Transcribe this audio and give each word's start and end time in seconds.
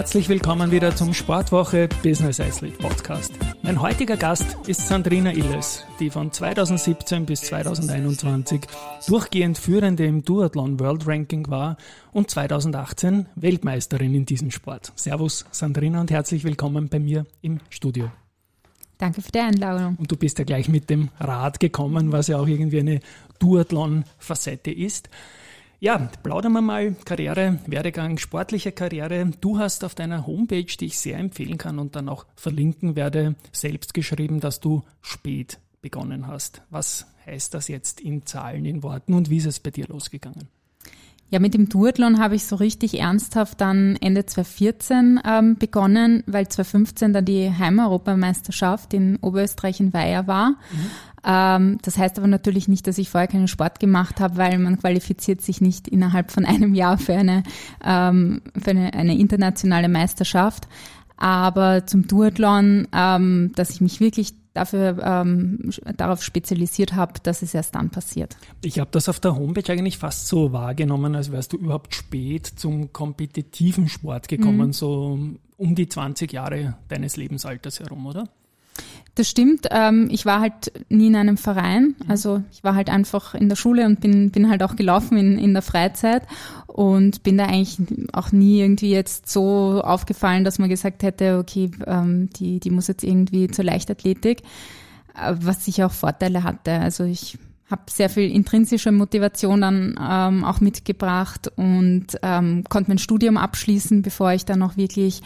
Herzlich 0.00 0.30
willkommen 0.30 0.70
wieder 0.70 0.96
zum 0.96 1.12
Sportwoche 1.12 1.86
Business 2.02 2.40
Athlete 2.40 2.78
Podcast. 2.78 3.34
Mein 3.60 3.82
heutiger 3.82 4.16
Gast 4.16 4.56
ist 4.66 4.88
Sandrina 4.88 5.30
Illes, 5.30 5.84
die 6.00 6.08
von 6.08 6.32
2017 6.32 7.26
bis 7.26 7.42
2021 7.42 8.62
durchgehend 9.06 9.58
Führende 9.58 10.06
im 10.06 10.24
Duathlon 10.24 10.80
World 10.80 11.06
Ranking 11.06 11.50
war 11.50 11.76
und 12.12 12.30
2018 12.30 13.26
Weltmeisterin 13.34 14.14
in 14.14 14.24
diesem 14.24 14.50
Sport. 14.50 14.90
Servus 14.94 15.44
Sandrina 15.50 16.00
und 16.00 16.10
herzlich 16.10 16.44
willkommen 16.44 16.88
bei 16.88 16.98
mir 16.98 17.26
im 17.42 17.60
Studio. 17.68 18.10
Danke 18.96 19.20
für 19.20 19.32
die 19.32 19.40
Einladung. 19.40 19.96
Und 19.96 20.10
du 20.10 20.16
bist 20.16 20.38
ja 20.38 20.46
gleich 20.46 20.70
mit 20.70 20.88
dem 20.88 21.10
Rad 21.18 21.60
gekommen, 21.60 22.10
was 22.10 22.28
ja 22.28 22.38
auch 22.38 22.48
irgendwie 22.48 22.80
eine 22.80 23.00
Duathlon-Facette 23.38 24.70
ist. 24.70 25.10
Ja, 25.82 26.10
plaudern 26.22 26.52
wir 26.52 26.60
mal 26.60 26.94
Karriere, 27.06 27.58
Werdegang, 27.66 28.18
sportliche 28.18 28.70
Karriere. 28.70 29.30
Du 29.40 29.58
hast 29.58 29.82
auf 29.82 29.94
deiner 29.94 30.26
Homepage, 30.26 30.66
die 30.78 30.84
ich 30.84 30.98
sehr 30.98 31.16
empfehlen 31.16 31.56
kann 31.56 31.78
und 31.78 31.96
dann 31.96 32.10
auch 32.10 32.26
verlinken 32.36 32.96
werde, 32.96 33.34
selbst 33.50 33.94
geschrieben, 33.94 34.40
dass 34.40 34.60
du 34.60 34.82
spät 35.00 35.58
begonnen 35.80 36.26
hast. 36.26 36.60
Was 36.68 37.06
heißt 37.24 37.54
das 37.54 37.68
jetzt 37.68 38.02
in 38.02 38.26
Zahlen, 38.26 38.66
in 38.66 38.82
Worten 38.82 39.14
und 39.14 39.30
wie 39.30 39.38
ist 39.38 39.46
es 39.46 39.58
bei 39.58 39.70
dir 39.70 39.86
losgegangen? 39.86 40.48
Ja, 41.30 41.38
mit 41.38 41.54
dem 41.54 41.68
Duathlon 41.68 42.18
habe 42.18 42.34
ich 42.34 42.44
so 42.44 42.56
richtig 42.56 42.98
ernsthaft 42.98 43.60
dann 43.60 43.96
Ende 44.00 44.26
2014 44.26 45.20
ähm, 45.24 45.56
begonnen, 45.56 46.24
weil 46.26 46.48
2015 46.48 47.12
dann 47.12 47.24
die 47.24 47.52
Heimeuropameisterschaft 47.52 48.92
in 48.94 49.16
Oberösterreich 49.20 49.78
in 49.78 49.92
Weiher 49.92 50.26
war. 50.26 50.50
Mhm. 50.50 50.90
Ähm, 51.24 51.78
das 51.82 51.98
heißt 51.98 52.18
aber 52.18 52.26
natürlich 52.26 52.68
nicht, 52.68 52.86
dass 52.86 52.98
ich 52.98 53.10
vorher 53.10 53.28
keinen 53.28 53.48
Sport 53.48 53.80
gemacht 53.80 54.20
habe, 54.20 54.36
weil 54.36 54.58
man 54.58 54.78
qualifiziert 54.78 55.42
sich 55.42 55.60
nicht 55.60 55.88
innerhalb 55.88 56.30
von 56.30 56.44
einem 56.44 56.74
Jahr 56.74 56.98
für 56.98 57.14
eine, 57.14 57.42
ähm, 57.84 58.42
für 58.60 58.70
eine, 58.70 58.94
eine 58.94 59.18
internationale 59.18 59.88
Meisterschaft. 59.88 60.68
Aber 61.16 61.86
zum 61.86 62.06
Duathlon, 62.06 62.88
ähm, 62.92 63.52
dass 63.54 63.70
ich 63.70 63.80
mich 63.82 64.00
wirklich 64.00 64.34
dafür 64.54 64.98
ähm, 65.04 65.70
darauf 65.96 66.22
spezialisiert 66.22 66.94
habe, 66.94 67.14
dass 67.22 67.42
es 67.42 67.54
erst 67.54 67.74
dann 67.74 67.90
passiert. 67.90 68.36
Ich 68.62 68.78
habe 68.80 68.90
das 68.90 69.08
auf 69.08 69.20
der 69.20 69.36
Homepage 69.36 69.72
eigentlich 69.72 69.98
fast 69.98 70.26
so 70.26 70.52
wahrgenommen, 70.52 71.14
als 71.14 71.30
wärst 71.30 71.52
du 71.52 71.58
überhaupt 71.58 71.94
spät 71.94 72.46
zum 72.46 72.92
kompetitiven 72.92 73.88
Sport 73.88 74.28
gekommen, 74.28 74.68
mhm. 74.68 74.72
so 74.72 75.18
um 75.56 75.74
die 75.74 75.88
20 75.88 76.32
Jahre 76.32 76.76
deines 76.88 77.16
Lebensalters 77.16 77.80
herum, 77.80 78.06
oder? 78.06 78.28
Das 79.16 79.28
stimmt. 79.28 79.66
Ähm, 79.70 80.08
ich 80.10 80.24
war 80.24 80.40
halt 80.40 80.72
nie 80.88 81.08
in 81.08 81.16
einem 81.16 81.36
Verein. 81.36 81.96
Also 82.08 82.42
ich 82.52 82.62
war 82.62 82.74
halt 82.74 82.88
einfach 82.88 83.34
in 83.34 83.48
der 83.48 83.56
Schule 83.56 83.84
und 83.86 84.00
bin, 84.00 84.30
bin 84.30 84.48
halt 84.48 84.62
auch 84.62 84.76
gelaufen 84.76 85.18
in, 85.18 85.38
in 85.38 85.52
der 85.52 85.62
Freizeit 85.62 86.22
und 86.66 87.22
bin 87.22 87.36
da 87.36 87.46
eigentlich 87.46 87.78
auch 88.12 88.32
nie 88.32 88.60
irgendwie 88.60 88.92
jetzt 88.92 89.28
so 89.28 89.82
aufgefallen, 89.82 90.44
dass 90.44 90.58
man 90.58 90.68
gesagt 90.68 91.02
hätte, 91.02 91.38
okay, 91.38 91.70
ähm, 91.86 92.30
die, 92.30 92.60
die 92.60 92.70
muss 92.70 92.86
jetzt 92.86 93.02
irgendwie 93.04 93.48
zur 93.48 93.64
Leichtathletik, 93.64 94.42
äh, 95.14 95.34
was 95.40 95.64
sicher 95.64 95.86
auch 95.86 95.92
Vorteile 95.92 96.44
hatte. 96.44 96.72
Also 96.72 97.04
ich 97.04 97.36
habe 97.70 97.82
sehr 97.88 98.10
viel 98.10 98.30
intrinsische 98.30 98.92
Motivation 98.92 99.60
dann 99.60 99.98
ähm, 100.00 100.44
auch 100.44 100.60
mitgebracht 100.60 101.50
und 101.56 102.06
ähm, 102.22 102.64
konnte 102.68 102.90
mein 102.90 102.98
Studium 102.98 103.36
abschließen, 103.36 104.02
bevor 104.02 104.32
ich 104.32 104.44
dann 104.44 104.62
auch 104.62 104.76
wirklich 104.76 105.22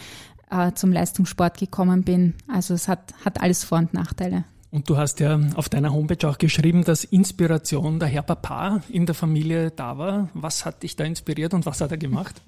äh, 0.49 0.71
zum 0.73 0.91
Leistungssport 0.91 1.57
gekommen 1.57 2.03
bin. 2.03 2.35
Also 2.47 2.73
es 2.73 2.87
hat, 2.87 3.13
hat 3.23 3.41
alles 3.41 3.63
Vor- 3.63 3.79
und 3.79 3.93
Nachteile. 3.93 4.45
Und 4.75 4.89
du 4.89 4.97
hast 4.97 5.21
ja 5.21 5.39
auf 5.55 5.69
deiner 5.69 5.93
Homepage 5.93 6.27
auch 6.27 6.37
geschrieben, 6.37 6.83
dass 6.83 7.05
Inspiration 7.05 7.97
der 7.97 8.09
Herr 8.09 8.23
Papa 8.23 8.81
in 8.89 9.05
der 9.05 9.15
Familie 9.15 9.71
da 9.71 9.97
war. 9.97 10.27
Was 10.33 10.65
hat 10.65 10.83
dich 10.83 10.97
da 10.97 11.05
inspiriert 11.05 11.53
und 11.53 11.65
was 11.65 11.79
hat 11.79 11.91
er 11.91 11.97
gemacht? 11.97 12.41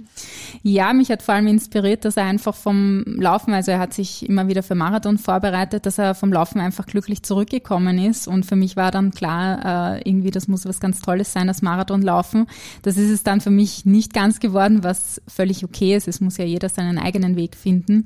Ja, 0.61 0.91
mich 0.91 1.09
hat 1.09 1.21
vor 1.21 1.35
allem 1.35 1.47
inspiriert, 1.47 2.03
dass 2.03 2.17
er 2.17 2.25
einfach 2.25 2.53
vom 2.53 3.05
Laufen, 3.05 3.53
also 3.53 3.71
er 3.71 3.79
hat 3.79 3.93
sich 3.93 4.27
immer 4.27 4.49
wieder 4.49 4.61
für 4.61 4.75
Marathon 4.75 5.17
vorbereitet, 5.17 5.85
dass 5.85 5.99
er 5.99 6.15
vom 6.15 6.33
Laufen 6.33 6.59
einfach 6.59 6.85
glücklich 6.85 7.23
zurückgekommen 7.23 7.97
ist. 7.97 8.27
Und 8.27 8.45
für 8.45 8.57
mich 8.57 8.75
war 8.75 8.91
dann 8.91 9.11
klar, 9.11 9.95
äh, 9.95 10.01
irgendwie, 10.09 10.31
das 10.31 10.49
muss 10.49 10.65
was 10.65 10.81
ganz 10.81 11.01
Tolles 11.01 11.31
sein, 11.31 11.47
das 11.47 11.61
Marathon 11.61 12.01
laufen. 12.01 12.47
Das 12.81 12.97
ist 12.97 13.09
es 13.09 13.23
dann 13.23 13.39
für 13.39 13.51
mich 13.51 13.85
nicht 13.85 14.13
ganz 14.13 14.41
geworden, 14.41 14.83
was 14.83 15.21
völlig 15.29 15.63
okay 15.63 15.95
ist. 15.95 16.09
Es 16.09 16.19
muss 16.19 16.35
ja 16.35 16.44
jeder 16.44 16.67
seinen 16.67 16.97
eigenen 16.97 17.38
Weg 17.38 17.55
finden. 17.55 18.05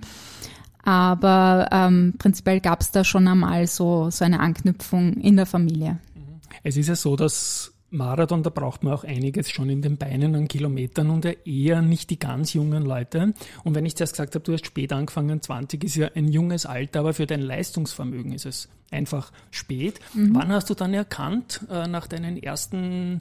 Aber 0.83 1.69
ähm, 1.71 2.13
prinzipiell 2.17 2.59
gab 2.59 2.81
es 2.81 2.91
da 2.91 3.03
schon 3.03 3.27
einmal 3.27 3.67
so, 3.67 4.09
so 4.09 4.25
eine 4.25 4.39
Anknüpfung 4.39 5.13
in 5.13 5.35
der 5.35 5.45
Familie. 5.45 5.99
Mhm. 6.15 6.39
Es 6.63 6.77
ist 6.77 6.87
ja 6.87 6.95
so, 6.95 7.15
dass 7.15 7.73
Marathon, 7.91 8.41
da 8.41 8.49
braucht 8.49 8.83
man 8.83 8.93
auch 8.93 9.03
einiges 9.03 9.49
schon 9.49 9.69
in 9.69 9.81
den 9.81 9.97
Beinen 9.97 10.33
an 10.33 10.47
Kilometern 10.47 11.09
und 11.09 11.25
ja 11.25 11.31
eher 11.45 11.81
nicht 11.81 12.09
die 12.09 12.17
ganz 12.17 12.53
jungen 12.53 12.83
Leute. 12.83 13.33
Und 13.65 13.75
wenn 13.75 13.85
ich 13.85 13.97
zuerst 13.97 14.13
gesagt 14.13 14.33
habe, 14.33 14.43
du 14.43 14.53
hast 14.53 14.65
spät 14.65 14.93
angefangen, 14.93 15.41
20 15.41 15.83
ist 15.83 15.95
ja 15.95 16.09
ein 16.15 16.29
junges 16.29 16.65
Alter, 16.65 17.01
aber 17.01 17.13
für 17.13 17.27
dein 17.27 17.41
Leistungsvermögen 17.41 18.31
ist 18.31 18.45
es 18.45 18.69
einfach 18.91 19.33
spät. 19.51 19.99
Mhm. 20.13 20.33
Wann 20.33 20.49
hast 20.49 20.69
du 20.69 20.73
dann 20.73 20.93
erkannt, 20.93 21.61
äh, 21.69 21.87
nach 21.87 22.07
deinen 22.07 22.41
ersten 22.41 23.19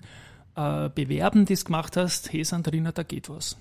äh, 0.54 0.88
Bewerben, 0.88 1.46
die 1.46 1.56
du 1.56 1.64
gemacht 1.64 1.96
hast, 1.96 2.32
hey 2.32 2.44
Sandrina, 2.44 2.92
da 2.92 3.02
geht 3.02 3.28
was? 3.28 3.56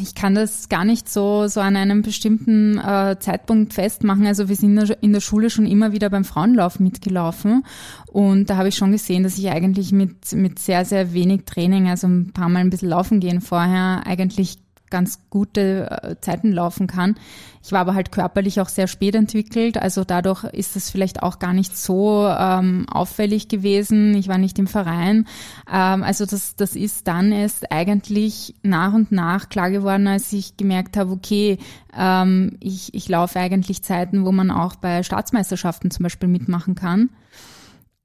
Ich 0.00 0.14
kann 0.14 0.34
das 0.34 0.68
gar 0.68 0.84
nicht 0.84 1.10
so, 1.10 1.46
so 1.46 1.60
an 1.60 1.76
einem 1.76 2.00
bestimmten 2.02 2.78
äh, 2.78 3.16
Zeitpunkt 3.18 3.74
festmachen. 3.74 4.26
Also 4.26 4.48
wir 4.48 4.56
sind 4.56 4.78
in 5.02 5.12
der 5.12 5.20
Schule 5.20 5.50
schon 5.50 5.66
immer 5.66 5.92
wieder 5.92 6.08
beim 6.08 6.24
Frauenlauf 6.24 6.80
mitgelaufen 6.80 7.64
und 8.06 8.48
da 8.48 8.56
habe 8.56 8.68
ich 8.68 8.76
schon 8.76 8.92
gesehen, 8.92 9.24
dass 9.24 9.36
ich 9.36 9.50
eigentlich 9.50 9.92
mit, 9.92 10.32
mit 10.32 10.58
sehr, 10.58 10.84
sehr 10.84 11.12
wenig 11.12 11.44
Training, 11.44 11.88
also 11.88 12.06
ein 12.06 12.32
paar 12.32 12.48
Mal 12.48 12.60
ein 12.60 12.70
bisschen 12.70 12.88
laufen 12.88 13.20
gehen 13.20 13.40
vorher, 13.42 14.06
eigentlich 14.06 14.58
ganz 14.90 15.20
gute 15.30 15.90
äh, 15.90 16.16
Zeiten 16.20 16.52
laufen 16.52 16.86
kann. 16.86 17.16
Ich 17.62 17.72
war 17.72 17.80
aber 17.80 17.94
halt 17.94 18.12
körperlich 18.12 18.60
auch 18.60 18.68
sehr 18.68 18.86
spät 18.86 19.14
entwickelt, 19.14 19.76
also 19.76 20.04
dadurch 20.04 20.44
ist 20.44 20.76
es 20.76 20.90
vielleicht 20.90 21.22
auch 21.22 21.38
gar 21.38 21.52
nicht 21.52 21.76
so 21.76 22.26
ähm, 22.26 22.86
auffällig 22.88 23.48
gewesen. 23.48 24.14
Ich 24.14 24.28
war 24.28 24.38
nicht 24.38 24.58
im 24.58 24.66
Verein. 24.66 25.26
Ähm, 25.70 26.02
also 26.02 26.24
das, 26.24 26.56
das 26.56 26.76
ist 26.76 27.08
dann 27.08 27.32
erst 27.32 27.70
eigentlich 27.72 28.54
nach 28.62 28.94
und 28.94 29.12
nach 29.12 29.48
klar 29.48 29.70
geworden, 29.70 30.06
als 30.06 30.32
ich 30.32 30.56
gemerkt 30.56 30.96
habe, 30.96 31.12
okay, 31.12 31.58
ähm, 31.96 32.56
ich, 32.60 32.94
ich 32.94 33.08
laufe 33.08 33.38
eigentlich 33.38 33.82
Zeiten, 33.82 34.24
wo 34.24 34.32
man 34.32 34.50
auch 34.50 34.76
bei 34.76 35.02
Staatsmeisterschaften 35.02 35.90
zum 35.90 36.04
Beispiel 36.04 36.28
mitmachen 36.28 36.74
kann. 36.74 37.10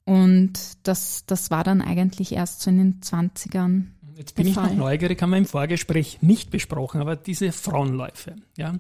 Und 0.05 0.53
das, 0.83 1.25
das 1.25 1.51
war 1.51 1.63
dann 1.63 1.81
eigentlich 1.81 2.33
erst 2.33 2.61
so 2.61 2.69
in 2.69 2.77
den 2.77 2.99
20ern. 3.01 3.83
Jetzt 4.15 4.35
bin 4.35 4.47
ich 4.47 4.55
noch 4.55 4.73
neugierig, 4.73 5.21
haben 5.21 5.31
wir 5.31 5.37
im 5.37 5.45
Vorgespräch 5.45 6.19
nicht 6.21 6.51
besprochen, 6.51 7.01
aber 7.01 7.15
diese 7.15 7.51
Frauenläufe, 7.51 8.35
ja. 8.57 8.75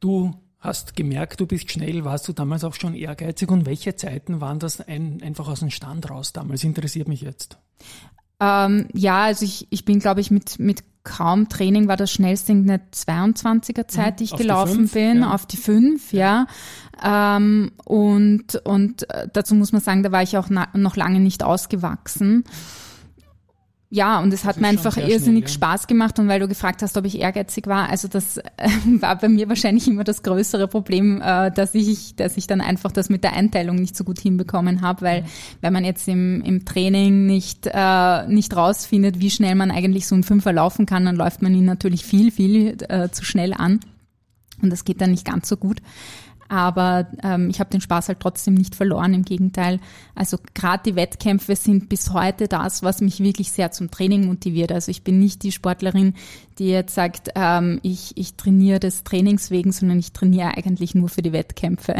Du 0.00 0.34
hast 0.58 0.96
gemerkt, 0.96 1.40
du 1.40 1.46
bist 1.46 1.70
schnell, 1.70 2.04
warst 2.04 2.26
du 2.28 2.32
damals 2.32 2.64
auch 2.64 2.74
schon 2.74 2.94
ehrgeizig 2.94 3.50
und 3.50 3.66
welche 3.66 3.94
Zeiten 3.94 4.40
waren 4.40 4.58
das 4.58 4.80
ein, 4.80 5.22
einfach 5.22 5.48
aus 5.48 5.60
dem 5.60 5.70
Stand 5.70 6.10
raus 6.10 6.32
damals? 6.32 6.64
Interessiert 6.64 7.08
mich 7.08 7.20
jetzt. 7.20 7.58
Ähm, 8.40 8.88
ja, 8.92 9.22
also 9.24 9.44
ich, 9.44 9.68
ich 9.70 9.84
bin, 9.84 10.00
glaube 10.00 10.20
ich, 10.20 10.30
mit, 10.30 10.58
mit 10.58 10.82
kaum 11.04 11.48
Training 11.48 11.86
war 11.86 11.96
das 11.96 12.10
schnellste 12.10 12.52
eine 12.52 12.80
22er 12.92 13.86
Zeit, 13.86 14.14
mhm, 14.14 14.16
die 14.16 14.24
ich 14.24 14.36
gelaufen 14.36 14.82
die 14.82 14.88
fünf, 14.88 14.92
bin, 14.92 15.20
ja. 15.20 15.34
auf 15.34 15.46
die 15.46 15.56
5, 15.56 16.12
ja. 16.12 16.46
ja. 17.02 17.36
Ähm, 17.36 17.72
und, 17.84 18.56
und 18.64 19.08
äh, 19.10 19.28
dazu 19.32 19.54
muss 19.54 19.72
man 19.72 19.80
sagen, 19.80 20.02
da 20.02 20.10
war 20.10 20.22
ich 20.22 20.36
auch 20.36 20.50
noch 20.50 20.96
lange 20.96 21.20
nicht 21.20 21.44
ausgewachsen 21.44 22.44
ja, 23.88 24.18
und 24.18 24.32
es 24.32 24.44
hat 24.44 24.60
mir 24.60 24.66
einfach 24.66 24.96
irrsinnig 24.96 25.44
schnell, 25.44 25.52
ja. 25.62 25.76
Spaß 25.76 25.86
gemacht 25.86 26.18
und 26.18 26.26
weil 26.26 26.40
du 26.40 26.48
gefragt 26.48 26.82
hast, 26.82 26.96
ob 26.96 27.04
ich 27.04 27.20
ehrgeizig 27.20 27.68
war, 27.68 27.88
also 27.88 28.08
das 28.08 28.38
äh, 28.38 28.42
war 29.00 29.16
bei 29.16 29.28
mir 29.28 29.48
wahrscheinlich 29.48 29.86
immer 29.86 30.02
das 30.02 30.24
größere 30.24 30.66
Problem, 30.66 31.22
äh, 31.22 31.52
dass 31.52 31.74
ich, 31.74 32.16
dass 32.16 32.36
ich 32.36 32.48
dann 32.48 32.60
einfach 32.60 32.90
das 32.90 33.08
mit 33.08 33.22
der 33.22 33.34
Einteilung 33.34 33.76
nicht 33.76 33.96
so 33.96 34.02
gut 34.02 34.18
hinbekommen 34.18 34.80
habe, 34.80 35.02
weil 35.02 35.24
wenn 35.60 35.72
man 35.72 35.84
jetzt 35.84 36.08
im, 36.08 36.42
im 36.42 36.64
Training 36.64 37.26
nicht, 37.26 37.68
äh, 37.72 38.26
nicht 38.26 38.56
rausfindet, 38.56 39.20
wie 39.20 39.30
schnell 39.30 39.54
man 39.54 39.70
eigentlich 39.70 40.08
so 40.08 40.16
einen 40.16 40.24
Fünfer 40.24 40.52
laufen 40.52 40.86
kann, 40.86 41.04
dann 41.04 41.14
läuft 41.14 41.42
man 41.42 41.54
ihn 41.54 41.64
natürlich 41.64 42.04
viel, 42.04 42.32
viel 42.32 42.76
äh, 42.88 43.10
zu 43.10 43.24
schnell 43.24 43.54
an 43.54 43.78
und 44.62 44.70
das 44.70 44.84
geht 44.84 45.00
dann 45.00 45.12
nicht 45.12 45.24
ganz 45.24 45.48
so 45.48 45.56
gut. 45.56 45.80
Aber 46.48 47.08
ähm, 47.22 47.50
ich 47.50 47.60
habe 47.60 47.70
den 47.70 47.80
Spaß 47.80 48.08
halt 48.08 48.20
trotzdem 48.20 48.54
nicht 48.54 48.74
verloren. 48.74 49.14
Im 49.14 49.24
Gegenteil, 49.24 49.80
also 50.14 50.38
gerade 50.54 50.90
die 50.90 50.96
Wettkämpfe 50.96 51.56
sind 51.56 51.88
bis 51.88 52.12
heute 52.12 52.48
das, 52.48 52.82
was 52.82 53.00
mich 53.00 53.20
wirklich 53.20 53.52
sehr 53.52 53.70
zum 53.70 53.90
Training 53.90 54.26
motiviert. 54.26 54.72
Also 54.72 54.90
ich 54.90 55.02
bin 55.02 55.18
nicht 55.18 55.42
die 55.42 55.52
Sportlerin, 55.52 56.14
die 56.58 56.68
jetzt 56.68 56.94
sagt, 56.94 57.30
ähm, 57.34 57.80
ich, 57.82 58.16
ich 58.16 58.34
trainiere 58.34 58.80
des 58.80 59.04
Trainings 59.04 59.50
wegen, 59.50 59.72
sondern 59.72 59.98
ich 59.98 60.12
trainiere 60.12 60.56
eigentlich 60.56 60.94
nur 60.94 61.08
für 61.08 61.22
die 61.22 61.32
Wettkämpfe. 61.32 61.96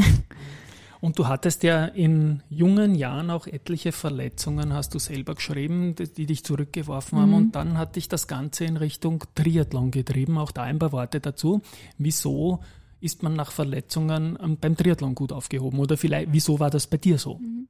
Und 1.01 1.19
du 1.19 1.29
hattest 1.29 1.63
ja 1.63 1.85
in 1.85 2.43
jungen 2.49 2.95
Jahren 2.95 3.31
auch 3.31 3.47
etliche 3.47 3.93
Verletzungen, 3.93 4.73
hast 4.73 4.95
du 4.95 4.99
selber 4.99 5.35
geschrieben, 5.35 5.95
die, 5.95 6.13
die 6.13 6.27
dich 6.27 6.45
zurückgeworfen 6.45 7.19
haben. 7.19 7.29
Mhm. 7.31 7.37
Und 7.37 7.53
dann 7.55 7.79
hat 7.79 7.97
dich 7.97 8.09
das 8.09 8.27
Ganze 8.27 8.65
in 8.65 8.77
Richtung 8.77 9.23
Triathlon 9.35 9.91
getrieben. 9.91 10.39
Auch 10.39 10.53
da 10.53 10.63
ein 10.63 10.79
paar 10.79 10.93
Worte 10.93 11.21
dazu. 11.21 11.61
Wieso 11.99 12.61
ist 13.01 13.23
man 13.23 13.35
nach 13.35 13.53
Verletzungen 13.53 14.39
ähm, 14.43 14.59
beim 14.61 14.77
Triathlon 14.77 15.15
gut 15.15 15.33
aufgehoben? 15.33 15.79
Oder 15.79 15.97
vielleicht, 15.97 16.33
wieso 16.33 16.61
war 16.61 16.71
das 16.71 16.87
bei 16.87 16.97
dir 16.97 17.19
so? 17.19 17.39
Mhm. 17.39 17.69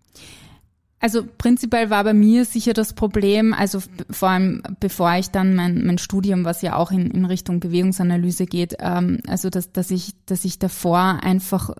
Also 0.99 1.25
prinzipiell 1.37 1.91
war 1.91 2.05
bei 2.05 2.15
mir 2.15 2.47
sicher 2.47 2.73
das 2.73 2.95
Problem, 2.95 3.53
also 3.53 3.83
vor 4.11 4.31
allem 4.31 4.63
bevor 4.81 5.15
ich 5.17 5.29
dann 5.29 5.55
mein, 5.55 5.85
mein 5.85 5.99
Studium, 5.99 6.47
was 6.47 6.63
ja 6.63 6.77
auch 6.77 6.91
in, 6.91 7.11
in 7.11 7.27
Richtung 7.27 7.61
Bewegungsanalyse 7.61 8.47
geht, 8.47 8.77
ähm, 8.81 9.21
also 9.27 9.51
dass, 9.51 9.73
dass 9.73 9.91
ich, 9.91 10.15
dass 10.25 10.47
ich 10.47 10.59
davor 10.59 11.21
einfach 11.23 11.71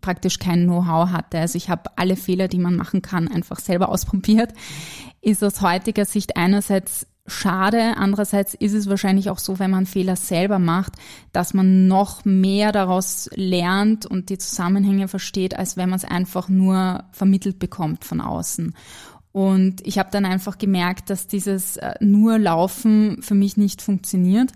praktisch 0.00 0.38
kein 0.38 0.64
Know-how 0.64 1.10
hatte. 1.10 1.38
Also 1.38 1.56
ich 1.56 1.68
habe 1.68 1.90
alle 1.96 2.16
Fehler, 2.16 2.46
die 2.48 2.58
man 2.58 2.76
machen 2.76 3.02
kann, 3.02 3.28
einfach 3.28 3.58
selber 3.58 3.88
ausprobiert. 3.90 4.52
Ist 5.20 5.42
aus 5.42 5.60
heutiger 5.60 6.04
Sicht 6.04 6.36
einerseits 6.36 7.06
schade. 7.26 7.96
Andererseits 7.96 8.54
ist 8.54 8.74
es 8.74 8.88
wahrscheinlich 8.88 9.30
auch 9.30 9.38
so, 9.38 9.58
wenn 9.58 9.70
man 9.70 9.86
Fehler 9.86 10.16
selber 10.16 10.58
macht, 10.58 10.94
dass 11.32 11.54
man 11.54 11.88
noch 11.88 12.24
mehr 12.24 12.72
daraus 12.72 13.30
lernt 13.34 14.06
und 14.06 14.28
die 14.28 14.38
Zusammenhänge 14.38 15.08
versteht, 15.08 15.56
als 15.56 15.76
wenn 15.76 15.88
man 15.88 15.98
es 15.98 16.04
einfach 16.04 16.48
nur 16.48 17.04
vermittelt 17.12 17.58
bekommt 17.58 18.04
von 18.04 18.20
außen. 18.20 18.74
Und 19.32 19.84
ich 19.84 19.98
habe 19.98 20.10
dann 20.12 20.26
einfach 20.26 20.58
gemerkt, 20.58 21.10
dass 21.10 21.26
dieses 21.26 21.76
äh, 21.78 21.94
nur 22.00 22.38
Laufen 22.38 23.20
für 23.20 23.34
mich 23.34 23.56
nicht 23.56 23.82
funktioniert 23.82 24.52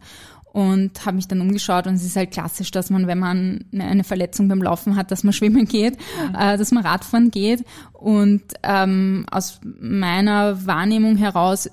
und 0.52 1.04
habe 1.04 1.16
mich 1.16 1.28
dann 1.28 1.40
umgeschaut 1.40 1.86
und 1.86 1.94
es 1.94 2.04
ist 2.04 2.16
halt 2.16 2.30
klassisch, 2.30 2.70
dass 2.70 2.90
man, 2.90 3.06
wenn 3.06 3.18
man 3.18 3.64
eine 3.76 4.04
Verletzung 4.04 4.48
beim 4.48 4.62
Laufen 4.62 4.96
hat, 4.96 5.10
dass 5.10 5.24
man 5.24 5.32
schwimmen 5.32 5.66
geht, 5.66 5.96
ja. 6.32 6.54
äh, 6.54 6.58
dass 6.58 6.70
man 6.70 6.84
Radfahren 6.84 7.30
geht 7.30 7.64
und 7.92 8.42
ähm, 8.62 9.26
aus 9.30 9.60
meiner 9.80 10.66
Wahrnehmung 10.66 11.16
heraus 11.16 11.68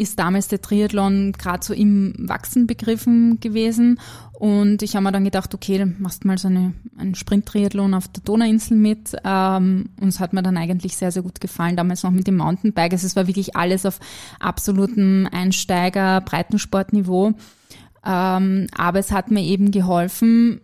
ist 0.00 0.18
damals 0.18 0.48
der 0.48 0.60
Triathlon 0.62 1.32
gerade 1.32 1.64
so 1.64 1.74
im 1.74 2.14
Wachsen 2.16 2.66
begriffen 2.66 3.38
gewesen. 3.38 4.00
Und 4.32 4.82
ich 4.82 4.96
habe 4.96 5.04
mir 5.04 5.12
dann 5.12 5.24
gedacht, 5.24 5.54
okay, 5.54 5.76
dann 5.76 5.96
machst 5.98 6.24
du 6.24 6.28
mal 6.28 6.38
so 6.38 6.48
eine, 6.48 6.72
einen 6.96 7.14
Sprint-Triathlon 7.14 7.92
auf 7.92 8.08
der 8.08 8.22
Donauinsel 8.22 8.78
mit. 8.78 9.14
Ähm, 9.22 9.90
und 10.00 10.08
es 10.08 10.18
hat 10.18 10.32
mir 10.32 10.42
dann 10.42 10.56
eigentlich 10.56 10.96
sehr, 10.96 11.12
sehr 11.12 11.22
gut 11.22 11.42
gefallen. 11.42 11.76
Damals 11.76 12.02
noch 12.02 12.12
mit 12.12 12.26
dem 12.26 12.38
Mountainbike. 12.38 12.94
Also 12.94 13.06
es 13.06 13.14
war 13.14 13.26
wirklich 13.26 13.56
alles 13.56 13.84
auf 13.84 14.00
absolutem 14.38 15.28
Einsteiger-Breitensportniveau. 15.30 17.34
Ähm, 18.02 18.66
aber 18.74 18.98
es 18.98 19.12
hat 19.12 19.30
mir 19.30 19.42
eben 19.42 19.70
geholfen, 19.70 20.62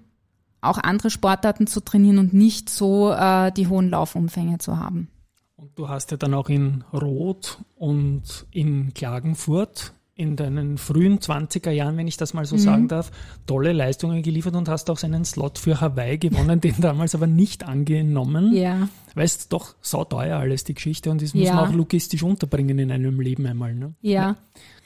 auch 0.62 0.78
andere 0.78 1.10
Sportarten 1.10 1.66
zu 1.66 1.80
trainieren 1.80 2.18
und 2.18 2.32
nicht 2.32 2.70
so 2.70 3.12
äh, 3.12 3.52
die 3.52 3.68
hohen 3.68 3.90
Laufumfänge 3.90 4.56
zu 4.56 4.78
haben. 4.78 5.08
Du 5.74 5.88
hast 5.88 6.10
ja 6.10 6.16
dann 6.16 6.34
auch 6.34 6.48
in 6.48 6.84
Rot 6.92 7.58
und 7.76 8.46
in 8.50 8.94
Klagenfurt 8.94 9.92
in 10.18 10.34
deinen 10.34 10.78
frühen 10.78 11.18
20er 11.18 11.70
Jahren, 11.70 11.98
wenn 11.98 12.08
ich 12.08 12.16
das 12.16 12.32
mal 12.32 12.46
so 12.46 12.56
mhm. 12.56 12.60
sagen 12.60 12.88
darf, 12.88 13.10
tolle 13.46 13.74
Leistungen 13.74 14.22
geliefert 14.22 14.56
und 14.56 14.66
hast 14.66 14.88
auch 14.88 14.96
seinen 14.96 15.26
Slot 15.26 15.58
für 15.58 15.82
Hawaii 15.82 16.16
gewonnen, 16.16 16.58
den 16.62 16.74
damals 16.80 17.14
aber 17.14 17.26
nicht 17.26 17.64
angenommen. 17.64 18.54
Ja. 18.54 18.88
Weil 19.14 19.26
es 19.26 19.48
doch 19.48 19.74
sauteuer 19.82 20.38
alles, 20.38 20.64
die 20.64 20.72
Geschichte, 20.72 21.10
und 21.10 21.20
das 21.20 21.34
muss 21.34 21.44
ja. 21.44 21.54
man 21.54 21.69
auch 21.69 21.74
logistisch 21.74 22.22
unterbringen 22.22 22.78
in 22.78 22.90
einem 22.90 23.20
Leben 23.20 23.46
einmal. 23.46 23.74
Ne? 23.74 23.94
Ja. 24.00 24.12
ja. 24.12 24.36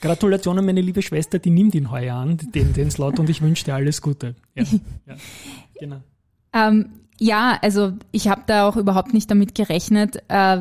Gratulation 0.01 0.57
meine 0.65 0.81
liebe 0.81 1.01
Schwester, 1.01 1.39
die 1.39 1.49
nimmt 1.49 1.75
ihn 1.75 1.91
heuer 1.91 2.15
an, 2.15 2.37
den, 2.37 2.73
den 2.73 2.91
Slot, 2.91 3.17
und 3.17 3.29
ich 3.29 3.41
wünsche 3.41 3.63
dir 3.63 3.75
alles 3.75 4.01
Gute. 4.01 4.35
Ja, 4.53 4.63
ja. 5.05 5.15
genau. 5.79 6.01
Ähm, 6.51 6.89
ja, 7.21 7.59
also 7.61 7.93
ich 8.11 8.27
habe 8.27 8.41
da 8.47 8.67
auch 8.67 8.77
überhaupt 8.77 9.13
nicht 9.13 9.29
damit 9.29 9.53
gerechnet. 9.53 10.23
Äh, 10.27 10.57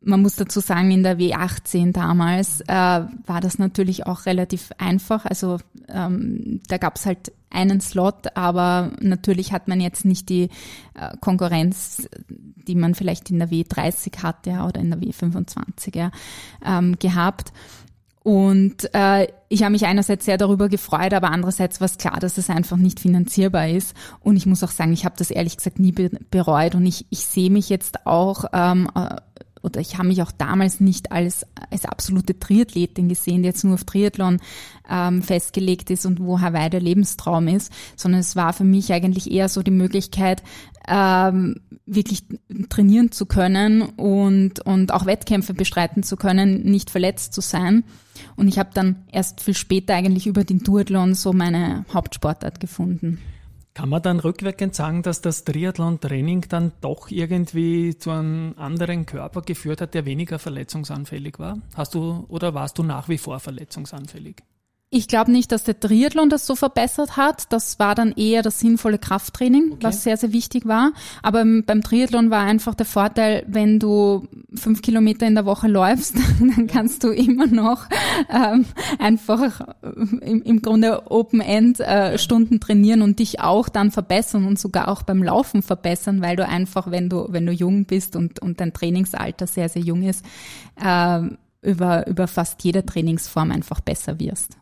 man 0.00 0.22
muss 0.22 0.36
dazu 0.36 0.60
sagen, 0.60 0.92
in 0.92 1.02
der 1.02 1.18
W18 1.18 1.92
damals 1.92 2.60
äh, 2.60 2.66
war 2.68 3.40
das 3.40 3.58
natürlich 3.58 4.06
auch 4.06 4.26
relativ 4.26 4.70
einfach. 4.78 5.24
Also 5.24 5.58
ähm, 5.88 6.60
da 6.68 6.78
gab 6.78 6.94
es 6.94 7.06
halt 7.06 7.32
einen 7.50 7.80
Slot, 7.80 8.36
aber 8.36 8.92
natürlich 9.00 9.52
hat 9.52 9.66
man 9.66 9.80
jetzt 9.80 10.04
nicht 10.04 10.28
die 10.28 10.44
äh, 10.94 11.16
Konkurrenz, 11.20 12.08
die 12.28 12.76
man 12.76 12.94
vielleicht 12.94 13.30
in 13.32 13.40
der 13.40 13.50
W30 13.50 14.22
hatte 14.22 14.50
oder 14.68 14.80
in 14.80 14.90
der 14.90 15.00
W25 15.00 15.96
ja, 15.96 16.12
ähm, 16.64 16.96
gehabt. 17.00 17.52
Und 18.24 18.88
äh, 18.94 19.28
ich 19.50 19.62
habe 19.62 19.72
mich 19.72 19.84
einerseits 19.84 20.24
sehr 20.24 20.38
darüber 20.38 20.70
gefreut, 20.70 21.12
aber 21.12 21.30
andererseits 21.30 21.82
war 21.82 21.84
es 21.84 21.98
klar, 21.98 22.18
dass 22.20 22.38
es 22.38 22.48
einfach 22.48 22.78
nicht 22.78 22.98
finanzierbar 22.98 23.68
ist. 23.68 23.94
Und 24.20 24.36
ich 24.36 24.46
muss 24.46 24.64
auch 24.64 24.70
sagen, 24.70 24.94
ich 24.94 25.04
habe 25.04 25.14
das 25.18 25.30
ehrlich 25.30 25.58
gesagt 25.58 25.78
nie 25.78 25.92
bereut. 25.92 26.74
Und 26.74 26.86
ich, 26.86 27.04
ich 27.10 27.26
sehe 27.26 27.50
mich 27.50 27.68
jetzt 27.68 28.06
auch 28.06 28.46
ähm, 28.54 28.88
äh, 28.94 29.16
oder 29.62 29.80
ich 29.80 29.96
habe 29.96 30.08
mich 30.08 30.22
auch 30.22 30.32
damals 30.32 30.80
nicht 30.80 31.10
als, 31.10 31.46
als 31.70 31.86
absolute 31.86 32.38
Triathletin 32.38 33.08
gesehen, 33.08 33.42
die 33.42 33.48
jetzt 33.48 33.64
nur 33.64 33.74
auf 33.74 33.84
Triathlon 33.84 34.40
ähm, 34.88 35.22
festgelegt 35.22 35.90
ist 35.90 36.04
und 36.04 36.20
wo 36.20 36.40
Hawaii 36.40 36.68
der 36.68 36.80
Lebenstraum 36.80 37.48
ist, 37.48 37.72
sondern 37.96 38.20
es 38.20 38.36
war 38.36 38.52
für 38.52 38.64
mich 38.64 38.92
eigentlich 38.92 39.30
eher 39.30 39.48
so 39.48 39.62
die 39.62 39.70
Möglichkeit, 39.70 40.42
ähm, 40.86 41.60
wirklich 41.86 42.24
trainieren 42.68 43.12
zu 43.12 43.26
können 43.26 43.82
und, 43.82 44.60
und 44.60 44.92
auch 44.92 45.06
Wettkämpfe 45.06 45.54
bestreiten 45.54 46.02
zu 46.02 46.16
können, 46.16 46.62
nicht 46.62 46.90
verletzt 46.90 47.34
zu 47.34 47.40
sein. 47.40 47.84
Und 48.36 48.48
ich 48.48 48.58
habe 48.58 48.70
dann 48.74 49.04
erst 49.10 49.40
viel 49.40 49.54
später 49.54 49.94
eigentlich 49.94 50.26
über 50.26 50.44
den 50.44 50.60
Duathlon 50.60 51.14
so 51.14 51.32
meine 51.32 51.84
Hauptsportart 51.92 52.60
gefunden. 52.60 53.18
Kann 53.74 53.88
man 53.88 54.02
dann 54.02 54.20
rückwirkend 54.20 54.76
sagen, 54.76 55.02
dass 55.02 55.20
das 55.20 55.42
Triathlon-Training 55.42 56.46
dann 56.48 56.70
doch 56.80 57.10
irgendwie 57.10 57.98
zu 57.98 58.10
einem 58.10 58.54
anderen 58.56 59.04
Körper 59.04 59.42
geführt 59.42 59.80
hat, 59.80 59.94
der 59.94 60.06
weniger 60.06 60.38
verletzungsanfällig 60.38 61.40
war? 61.40 61.58
Hast 61.74 61.94
du 61.94 62.24
oder 62.28 62.54
warst 62.54 62.78
du 62.78 62.84
nach 62.84 63.08
wie 63.08 63.18
vor 63.18 63.40
verletzungsanfällig? 63.40 64.44
Ich 64.96 65.08
glaube 65.08 65.32
nicht, 65.32 65.50
dass 65.50 65.64
der 65.64 65.80
Triathlon 65.80 66.30
das 66.30 66.46
so 66.46 66.54
verbessert 66.54 67.16
hat. 67.16 67.52
Das 67.52 67.80
war 67.80 67.96
dann 67.96 68.12
eher 68.12 68.42
das 68.42 68.60
sinnvolle 68.60 68.98
Krafttraining, 68.98 69.72
okay. 69.72 69.82
was 69.82 70.04
sehr, 70.04 70.16
sehr 70.16 70.32
wichtig 70.32 70.66
war. 70.66 70.92
Aber 71.20 71.44
beim 71.66 71.82
Triathlon 71.82 72.30
war 72.30 72.44
einfach 72.44 72.76
der 72.76 72.86
Vorteil, 72.86 73.44
wenn 73.48 73.80
du 73.80 74.28
fünf 74.54 74.82
Kilometer 74.82 75.26
in 75.26 75.34
der 75.34 75.46
Woche 75.46 75.66
läufst, 75.66 76.14
dann 76.38 76.68
kannst 76.68 77.02
du 77.02 77.08
immer 77.08 77.48
noch 77.48 77.88
ähm, 78.32 78.66
einfach 79.00 79.66
im, 79.82 80.42
im 80.42 80.62
Grunde 80.62 81.10
Open-End 81.10 81.80
äh, 81.80 82.16
Stunden 82.16 82.60
trainieren 82.60 83.02
und 83.02 83.18
dich 83.18 83.40
auch 83.40 83.68
dann 83.68 83.90
verbessern 83.90 84.46
und 84.46 84.60
sogar 84.60 84.86
auch 84.86 85.02
beim 85.02 85.24
Laufen 85.24 85.62
verbessern, 85.62 86.22
weil 86.22 86.36
du 86.36 86.46
einfach, 86.46 86.92
wenn 86.92 87.08
du, 87.08 87.26
wenn 87.30 87.46
du 87.46 87.52
jung 87.52 87.86
bist 87.86 88.14
und, 88.14 88.38
und 88.38 88.60
dein 88.60 88.72
Trainingsalter 88.72 89.48
sehr, 89.48 89.68
sehr 89.68 89.82
jung 89.82 90.04
ist, 90.04 90.24
äh, 90.80 91.20
über, 91.62 92.06
über 92.06 92.28
fast 92.28 92.62
jede 92.62 92.86
Trainingsform 92.86 93.50
einfach 93.50 93.80
besser 93.80 94.20
wirst 94.20 94.56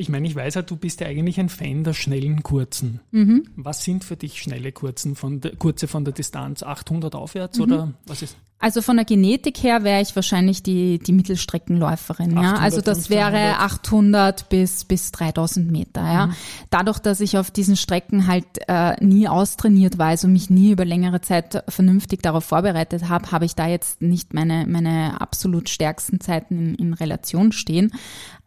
ich 0.00 0.08
meine, 0.08 0.26
ich 0.26 0.34
weiß 0.34 0.54
ja, 0.54 0.62
du 0.62 0.76
bist 0.76 1.00
ja 1.00 1.06
eigentlich 1.06 1.38
ein 1.38 1.50
Fan 1.50 1.84
der 1.84 1.92
schnellen 1.92 2.42
Kurzen. 2.42 3.00
Mhm. 3.10 3.44
Was 3.56 3.84
sind 3.84 4.02
für 4.02 4.16
dich 4.16 4.40
schnelle 4.40 4.72
Kurzen 4.72 5.14
von 5.14 5.40
der, 5.40 5.54
Kurze 5.56 5.88
von 5.88 6.04
der 6.04 6.14
Distanz? 6.14 6.62
800 6.62 7.14
aufwärts 7.14 7.58
mhm. 7.58 7.64
oder 7.64 7.94
was 8.06 8.22
ist? 8.22 8.36
Also 8.62 8.82
von 8.82 8.96
der 8.96 9.06
Genetik 9.06 9.62
her 9.62 9.84
wäre 9.84 10.02
ich 10.02 10.14
wahrscheinlich 10.14 10.62
die, 10.62 10.98
die 10.98 11.12
Mittelstreckenläuferin. 11.12 12.36
Ja? 12.36 12.56
Also 12.56 12.82
das 12.82 13.08
wäre 13.08 13.58
800 13.58 14.50
bis, 14.50 14.84
bis 14.84 15.12
3000 15.12 15.70
Meter. 15.70 16.02
Ja? 16.02 16.26
Mhm. 16.26 16.34
Dadurch, 16.68 16.98
dass 16.98 17.20
ich 17.20 17.38
auf 17.38 17.50
diesen 17.50 17.76
Strecken 17.76 18.26
halt 18.26 18.44
äh, 18.68 19.02
nie 19.02 19.28
austrainiert 19.28 19.96
war, 19.96 20.08
also 20.08 20.28
mich 20.28 20.50
nie 20.50 20.72
über 20.72 20.84
längere 20.84 21.22
Zeit 21.22 21.64
vernünftig 21.68 22.22
darauf 22.22 22.44
vorbereitet 22.44 23.08
habe, 23.08 23.32
habe 23.32 23.46
ich 23.46 23.54
da 23.54 23.66
jetzt 23.66 24.02
nicht 24.02 24.34
meine, 24.34 24.66
meine 24.66 25.22
absolut 25.22 25.70
stärksten 25.70 26.20
Zeiten 26.20 26.58
in, 26.58 26.74
in 26.74 26.92
Relation 26.92 27.52
stehen. 27.52 27.92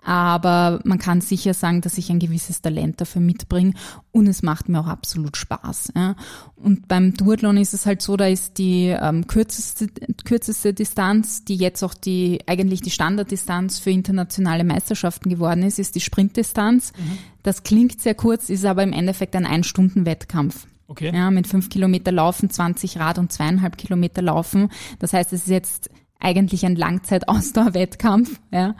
Aber 0.05 0.81
man 0.83 1.00
kann 1.00 1.22
sicher 1.22 1.53
sagen, 1.53 1.81
dass 1.81 1.98
ich 1.98 2.10
ein 2.10 2.19
gewisses 2.19 2.62
Talent 2.62 3.00
dafür 3.00 3.22
mitbringe 3.22 3.74
und 4.12 4.27
es 4.27 4.43
macht 4.43 4.67
mir 4.67 4.79
auch 4.79 4.88
absolut 4.88 5.38
Spaß. 5.38 5.93
Ja. 5.95 6.15
Und 6.55 6.88
beim 6.88 7.13
Duathlon 7.13 7.57
ist 7.57 7.74
es 7.74 7.86
halt 7.86 8.01
so, 8.01 8.17
da 8.17 8.27
ist 8.27 8.57
die 8.57 8.88
ähm, 8.88 9.27
kürzeste, 9.27 9.88
kürzeste 10.25 10.74
Distanz, 10.74 11.45
die 11.45 11.55
jetzt 11.55 11.83
auch 11.83 11.93
die 11.93 12.39
eigentlich 12.48 12.81
die 12.81 12.91
Standarddistanz 12.91 13.79
für 13.79 13.91
internationale 13.91 14.63
Meisterschaften 14.63 15.29
geworden 15.29 15.63
ist, 15.63 15.79
ist 15.79 15.95
die 15.95 16.01
Sprintdistanz. 16.01 16.91
Mhm. 16.98 17.17
Das 17.43 17.63
klingt 17.63 18.01
sehr 18.01 18.15
kurz, 18.15 18.50
ist 18.50 18.65
aber 18.65 18.83
im 18.83 18.93
Endeffekt 18.93 19.36
ein 19.36 19.45
Ein-Stunden-Wettkampf. 19.45 20.67
Okay. 20.88 21.12
Ja, 21.13 21.31
mit 21.31 21.48
fünf 21.48 21.69
Kilometer 21.69 22.12
Laufen, 22.12 22.50
20 22.50 23.00
Rad 23.00 23.17
und 23.17 23.31
zweieinhalb 23.31 23.77
Kilometer 23.77 24.22
Laufen. 24.22 24.69
Das 25.00 25.13
heißt, 25.13 25.33
es 25.33 25.43
ist 25.43 25.50
jetzt 25.50 25.89
eigentlich 26.19 26.65
ein 26.65 26.75
Langzeit-Ausdauer-Wettkampf. 26.75 28.39
Ja. 28.51 28.75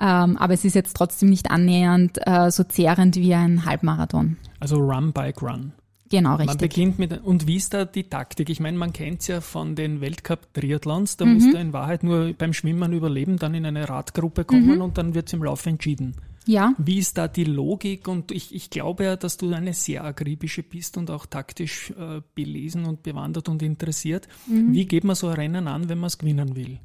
Ähm, 0.00 0.36
aber 0.36 0.54
es 0.54 0.64
ist 0.64 0.74
jetzt 0.74 0.96
trotzdem 0.96 1.28
nicht 1.28 1.50
annähernd 1.50 2.18
äh, 2.24 2.50
so 2.50 2.64
zehrend 2.64 3.16
wie 3.16 3.34
ein 3.34 3.64
Halbmarathon. 3.64 4.36
Also 4.60 4.76
Run, 4.76 5.12
Bike, 5.12 5.42
Run. 5.42 5.72
Genau, 6.10 6.36
richtig. 6.36 6.46
Man 6.46 6.56
beginnt 6.56 6.98
mit, 6.98 7.20
und 7.22 7.46
wie 7.46 7.56
ist 7.56 7.74
da 7.74 7.84
die 7.84 8.04
Taktik? 8.04 8.48
Ich 8.48 8.60
meine, 8.60 8.78
man 8.78 8.92
kennt 8.92 9.20
es 9.20 9.26
ja 9.26 9.40
von 9.40 9.74
den 9.74 10.00
Weltcup-Triathlons, 10.00 11.16
da 11.18 11.26
mhm. 11.26 11.34
musst 11.34 11.52
du 11.52 11.58
in 11.58 11.72
Wahrheit 11.72 12.02
nur 12.02 12.32
beim 12.32 12.52
Schwimmen 12.52 12.92
überleben, 12.92 13.36
dann 13.36 13.54
in 13.54 13.66
eine 13.66 13.88
Radgruppe 13.88 14.44
kommen 14.44 14.76
mhm. 14.76 14.82
und 14.82 14.98
dann 14.98 15.14
wird 15.14 15.26
es 15.26 15.34
im 15.34 15.42
Lauf 15.42 15.66
entschieden. 15.66 16.14
Ja. 16.46 16.72
Wie 16.78 16.98
ist 16.98 17.18
da 17.18 17.28
die 17.28 17.44
Logik? 17.44 18.08
Und 18.08 18.32
ich, 18.32 18.54
ich 18.54 18.70
glaube 18.70 19.04
ja, 19.04 19.16
dass 19.16 19.36
du 19.36 19.52
eine 19.52 19.74
sehr 19.74 20.02
akribische 20.04 20.62
bist 20.62 20.96
und 20.96 21.10
auch 21.10 21.26
taktisch 21.26 21.90
äh, 21.90 22.22
belesen 22.34 22.86
und 22.86 23.02
bewandert 23.02 23.50
und 23.50 23.62
interessiert. 23.62 24.28
Mhm. 24.46 24.72
Wie 24.72 24.86
geht 24.86 25.04
man 25.04 25.14
so 25.14 25.28
ein 25.28 25.34
Rennen 25.34 25.68
an, 25.68 25.90
wenn 25.90 25.98
man 25.98 26.06
es 26.06 26.16
gewinnen 26.16 26.56
will? 26.56 26.78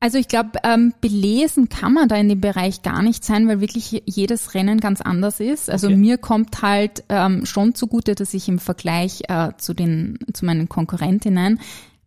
Also 0.00 0.16
ich 0.18 0.28
glaube, 0.28 0.52
ähm, 0.62 0.94
belesen 1.00 1.68
kann 1.68 1.92
man 1.92 2.08
da 2.08 2.14
in 2.16 2.28
dem 2.28 2.40
Bereich 2.40 2.82
gar 2.82 3.02
nicht 3.02 3.24
sein, 3.24 3.48
weil 3.48 3.60
wirklich 3.60 4.02
jedes 4.06 4.54
Rennen 4.54 4.78
ganz 4.78 5.00
anders 5.00 5.40
ist. 5.40 5.68
Also 5.68 5.88
okay. 5.88 5.96
mir 5.96 6.18
kommt 6.18 6.62
halt 6.62 7.02
ähm, 7.08 7.44
schon 7.44 7.74
zugute, 7.74 8.14
dass 8.14 8.32
ich 8.32 8.48
im 8.48 8.60
Vergleich 8.60 9.22
äh, 9.28 9.50
zu 9.58 9.74
den 9.74 10.18
zu 10.32 10.44
meinen 10.44 10.68
Konkurrentinnen 10.68 11.58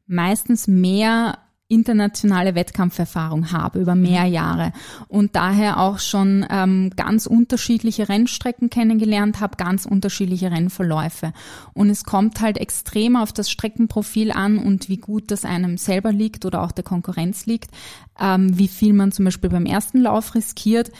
meistens 0.08 0.68
mehr 0.68 1.38
internationale 1.72 2.54
Wettkampferfahrung 2.54 3.52
habe 3.52 3.80
über 3.80 3.96
mehr 3.96 4.26
mhm. 4.26 4.34
Jahre 4.34 4.74
und 5.08 5.36
daher 5.36 5.80
auch 5.80 6.00
schon 6.00 6.46
ähm, 6.50 6.92
ganz 6.96 7.26
unterschiedliche 7.26 8.10
Rennstrecken 8.10 8.70
kennengelernt 8.70 9.40
habe, 9.40 9.56
ganz 9.56 9.86
unterschiedliche 9.86 10.52
Rennverläufe. 10.52 11.34
Und 11.74 11.90
es 11.90 12.04
kommt 12.04 12.42
halt 12.42 12.58
extrem 12.58 13.16
auf 13.16 13.32
das 13.32 13.50
Streckenprofil 13.50 14.32
an 14.32 14.58
und 14.58 14.90
wie 14.90 14.98
gut 14.98 15.32
das 15.32 15.46
einem 15.46 15.78
selber 15.78 16.12
liegt 16.12 16.46
oder 16.46 16.62
auch 16.62 16.72
der 16.72 16.84
Konkurrenz 16.84 17.46
liegt, 17.46 17.72
ähm, 18.20 18.58
wie 18.58 18.68
viel 18.68 18.94
man 18.94 19.12
zum 19.12 19.26
Beispiel 19.26 19.50
beim 19.50 19.66
ersten 19.66 20.00
Lauf 20.02 20.36
riskiert. 20.36 20.92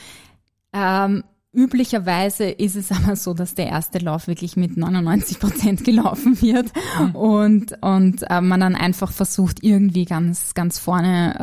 Ähm, 0.72 1.22
Üblicherweise 1.54 2.44
ist 2.44 2.76
es 2.76 2.90
aber 2.92 3.16
so, 3.16 3.34
dass 3.34 3.54
der 3.54 3.66
erste 3.66 3.98
Lauf 3.98 4.26
wirklich 4.26 4.56
mit 4.56 4.76
99 4.76 5.38
Prozent 5.38 5.84
gelaufen 5.84 6.40
wird 6.40 6.72
mhm. 6.98 7.14
und, 7.14 7.82
und 7.82 8.22
äh, 8.30 8.40
man 8.40 8.60
dann 8.60 8.74
einfach 8.74 9.12
versucht, 9.12 9.62
irgendwie 9.62 10.04
ganz, 10.04 10.54
ganz 10.54 10.78
vorne 10.78 11.34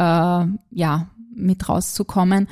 äh, 0.72 0.76
ja, 0.76 1.10
mit 1.36 1.70
rauszukommen. 1.70 2.48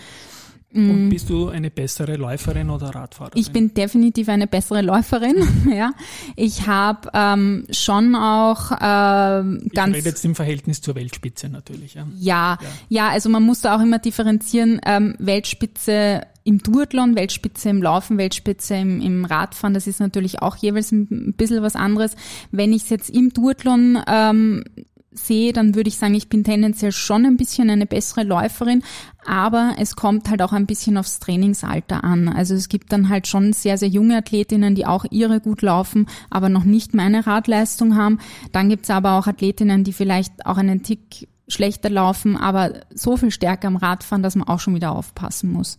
Und 0.74 1.08
mm. 1.08 1.10
bist 1.10 1.30
du 1.30 1.48
eine 1.48 1.72
bessere 1.72 2.18
Läuferin 2.18 2.70
oder 2.70 2.90
Radfahrerin? 2.90 3.40
Ich 3.40 3.52
bin 3.52 3.74
definitiv 3.74 4.28
eine 4.28 4.48
bessere 4.48 4.82
Läuferin. 4.82 5.36
ja, 5.74 5.92
ich 6.36 6.68
habe 6.68 7.10
ähm, 7.14 7.66
schon 7.72 8.16
auch 8.16 8.72
äh, 8.74 8.78
ganz. 8.78 9.90
Ich 9.90 9.96
rede 9.96 10.10
jetzt 10.10 10.26
im 10.26 10.36
Verhältnis 10.36 10.82
zur 10.82 10.96
Weltspitze 10.96 11.48
natürlich. 11.50 11.96
Ja, 11.96 12.08
ja, 12.20 12.60
ja. 12.62 12.68
ja 12.90 13.10
also 13.10 13.30
man 13.30 13.44
muss 13.44 13.62
da 13.62 13.78
auch 13.78 13.82
immer 13.82 14.00
differenzieren. 14.00 14.82
Ähm, 14.86 15.16
Weltspitze 15.20 16.24
im 16.48 16.60
Duathlon, 16.60 17.16
Weltspitze 17.16 17.70
im 17.70 17.82
Laufen, 17.82 18.18
Weltspitze 18.18 18.76
im, 18.76 19.02
im 19.02 19.26
Radfahren, 19.26 19.74
das 19.74 19.86
ist 19.86 20.00
natürlich 20.00 20.42
auch 20.42 20.56
jeweils 20.56 20.94
ein 20.94 21.34
bisschen 21.36 21.62
was 21.62 21.76
anderes. 21.76 22.16
Wenn 22.52 22.72
ich 22.72 22.84
es 22.84 22.90
jetzt 22.90 23.10
im 23.10 23.34
Duathlon 23.34 24.00
ähm, 24.08 24.64
sehe, 25.12 25.52
dann 25.52 25.76
würde 25.76 25.90
ich 25.90 25.98
sagen, 25.98 26.16
ich 26.16 26.30
bin 26.30 26.46
tendenziell 26.46 26.94
schon 26.94 27.26
ein 27.26 27.36
bisschen 27.36 27.70
eine 27.70 27.86
bessere 27.86 28.24
Läuferin, 28.24 28.84
aber 29.26 29.76
es 29.78 29.98
kommt 29.98 30.30
halt 30.30 30.42
auch 30.42 30.54
ein 30.54 30.68
bisschen 30.68 30.98
aufs 30.98 31.20
Trainingsalter 31.20 32.06
an. 32.06 32.30
Also 32.30 32.54
es 32.54 32.70
gibt 32.70 32.94
dann 32.94 33.10
halt 33.10 33.28
schon 33.28 33.52
sehr, 33.52 33.78
sehr 33.78 33.90
junge 33.90 34.16
Athletinnen, 34.16 34.74
die 34.74 34.86
auch 34.86 35.06
ihre 35.12 35.42
gut 35.42 35.62
laufen, 35.62 36.08
aber 36.30 36.48
noch 36.48 36.64
nicht 36.64 36.94
meine 36.94 37.28
Radleistung 37.28 37.98
haben. 37.98 38.20
Dann 38.54 38.70
gibt's 38.70 38.90
aber 38.90 39.18
auch 39.18 39.28
Athletinnen, 39.28 39.84
die 39.84 39.94
vielleicht 39.94 40.46
auch 40.46 40.58
einen 40.58 40.82
Tick 40.82 41.28
schlechter 41.50 41.90
laufen, 41.90 42.38
aber 42.38 42.74
so 42.94 43.18
viel 43.18 43.32
stärker 43.32 43.68
am 43.68 43.76
Radfahren, 43.76 44.24
dass 44.24 44.36
man 44.36 44.48
auch 44.48 44.62
schon 44.62 44.76
wieder 44.76 44.94
aufpassen 44.94 45.52
muss. 45.52 45.78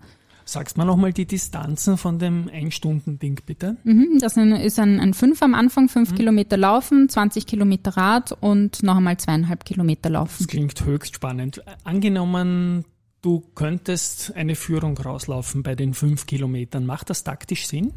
Sagst 0.49 0.79
mal 0.79 0.87
nochmal 0.87 1.13
die 1.13 1.27
Distanzen 1.27 1.99
von 1.99 2.19
dem 2.19 2.49
Ein-Stunden-Ding, 2.51 3.43
bitte? 3.45 3.77
Mhm, 3.85 4.19
das 4.19 4.39
ist 4.39 4.79
ein, 4.79 4.99
ein 4.99 5.13
Fünf 5.13 5.43
am 5.43 5.53
Anfang, 5.53 5.91
fünf 5.91 6.13
mhm. 6.13 6.15
Kilometer 6.15 6.57
laufen, 6.57 7.07
20 7.07 7.45
Kilometer 7.45 7.99
Rad 7.99 8.33
und 8.33 8.83
noch 8.83 8.97
einmal 8.97 9.19
zweieinhalb 9.19 9.67
Kilometer 9.67 10.09
laufen. 10.09 10.37
Das 10.39 10.47
klingt 10.47 10.83
höchst 10.83 11.17
spannend. 11.17 11.63
Angenommen, 11.85 12.87
du 13.21 13.43
könntest 13.55 14.35
eine 14.37 14.55
Führung 14.55 14.97
rauslaufen 14.97 15.63
bei 15.63 15.75
den 15.75 15.93
fünf 15.93 16.25
Kilometern. 16.25 16.87
Macht 16.87 17.11
das 17.11 17.25
taktisch 17.25 17.67
Sinn? 17.67 17.93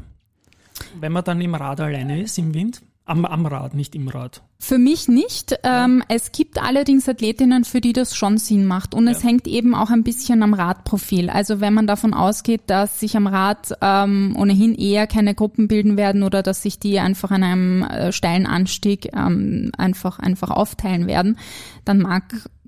Wenn 1.00 1.13
man 1.13 1.24
dann 1.24 1.39
im 1.39 1.55
Rad 1.55 1.79
alleine 1.79 2.22
ist, 2.22 2.38
im 2.38 2.53
Wind? 2.53 2.81
Am, 3.05 3.25
am 3.25 3.46
Rad, 3.46 3.74
nicht 3.74 3.96
im 3.96 4.08
Rad. 4.08 4.43
Für 4.60 4.77
mich 4.77 5.08
nicht. 5.08 5.60
Ähm, 5.63 6.03
es 6.08 6.31
gibt 6.31 6.62
allerdings 6.62 7.10
Athletinnen, 7.10 7.65
für 7.65 7.81
die 7.81 7.93
das 7.93 8.15
schon 8.15 8.38
Sinn 8.38 8.65
macht. 8.65 8.93
Und 8.93 9.08
ja. 9.08 9.12
es 9.12 9.24
hängt 9.24 9.48
eben 9.48 9.74
auch 9.74 9.89
ein 9.89 10.03
bisschen 10.03 10.43
am 10.43 10.53
Radprofil. 10.53 11.29
Also 11.29 11.60
wenn 11.60 11.74
man 11.74 11.88
davon 11.88 12.13
ausgeht, 12.13 12.62
dass 12.67 13.00
sich 13.00 13.17
am 13.17 13.25
Rad 13.25 13.74
ähm, 13.81 14.36
ohnehin 14.38 14.75
eher 14.75 15.08
keine 15.08 15.34
Gruppen 15.34 15.67
bilden 15.67 15.98
werden 15.98 16.22
oder 16.22 16.43
dass 16.43 16.62
sich 16.62 16.77
die 16.79 17.00
einfach 17.00 17.31
an 17.31 17.43
einem 17.43 17.84
äh, 17.84 18.12
steilen 18.12 18.46
Anstieg 18.46 19.10
ähm, 19.13 19.72
einfach, 19.77 20.20
einfach 20.20 20.51
aufteilen 20.51 21.08
werden, 21.08 21.38
dann 21.84 22.00
mag 22.00 22.24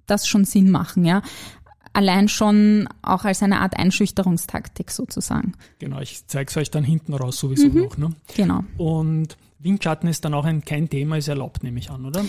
das 0.08 0.28
schon 0.28 0.46
Sinn 0.46 0.72
machen, 0.72 1.06
ja 1.06 1.22
allein 1.94 2.28
schon 2.28 2.90
auch 3.02 3.24
als 3.24 3.44
eine 3.44 3.62
Art 3.62 3.78
Einschüchterungstaktik 3.78 4.92
sozusagen. 4.92 5.54
Genau, 5.80 6.00
ich 6.00 6.26
zeige 6.28 6.50
es 6.50 6.58
euch 6.58 6.72
dann 6.72 6.84
hinten 6.84 7.14
raus 7.14 7.40
sowieso 7.40 7.70
mhm, 7.70 7.84
noch. 7.84 7.98
Ne? 7.98 8.10
Genau. 8.36 8.64
Und 8.78 9.38
Windschatten 9.64 10.10
ist 10.10 10.26
dann 10.26 10.34
auch 10.34 10.46
ein, 10.46 10.64
kein 10.64 10.90
Thema, 10.90 11.18
ist 11.18 11.28
erlaubt, 11.28 11.64
nehme 11.64 11.80
ich 11.80 11.90
an, 11.90 12.06
oder? 12.06 12.24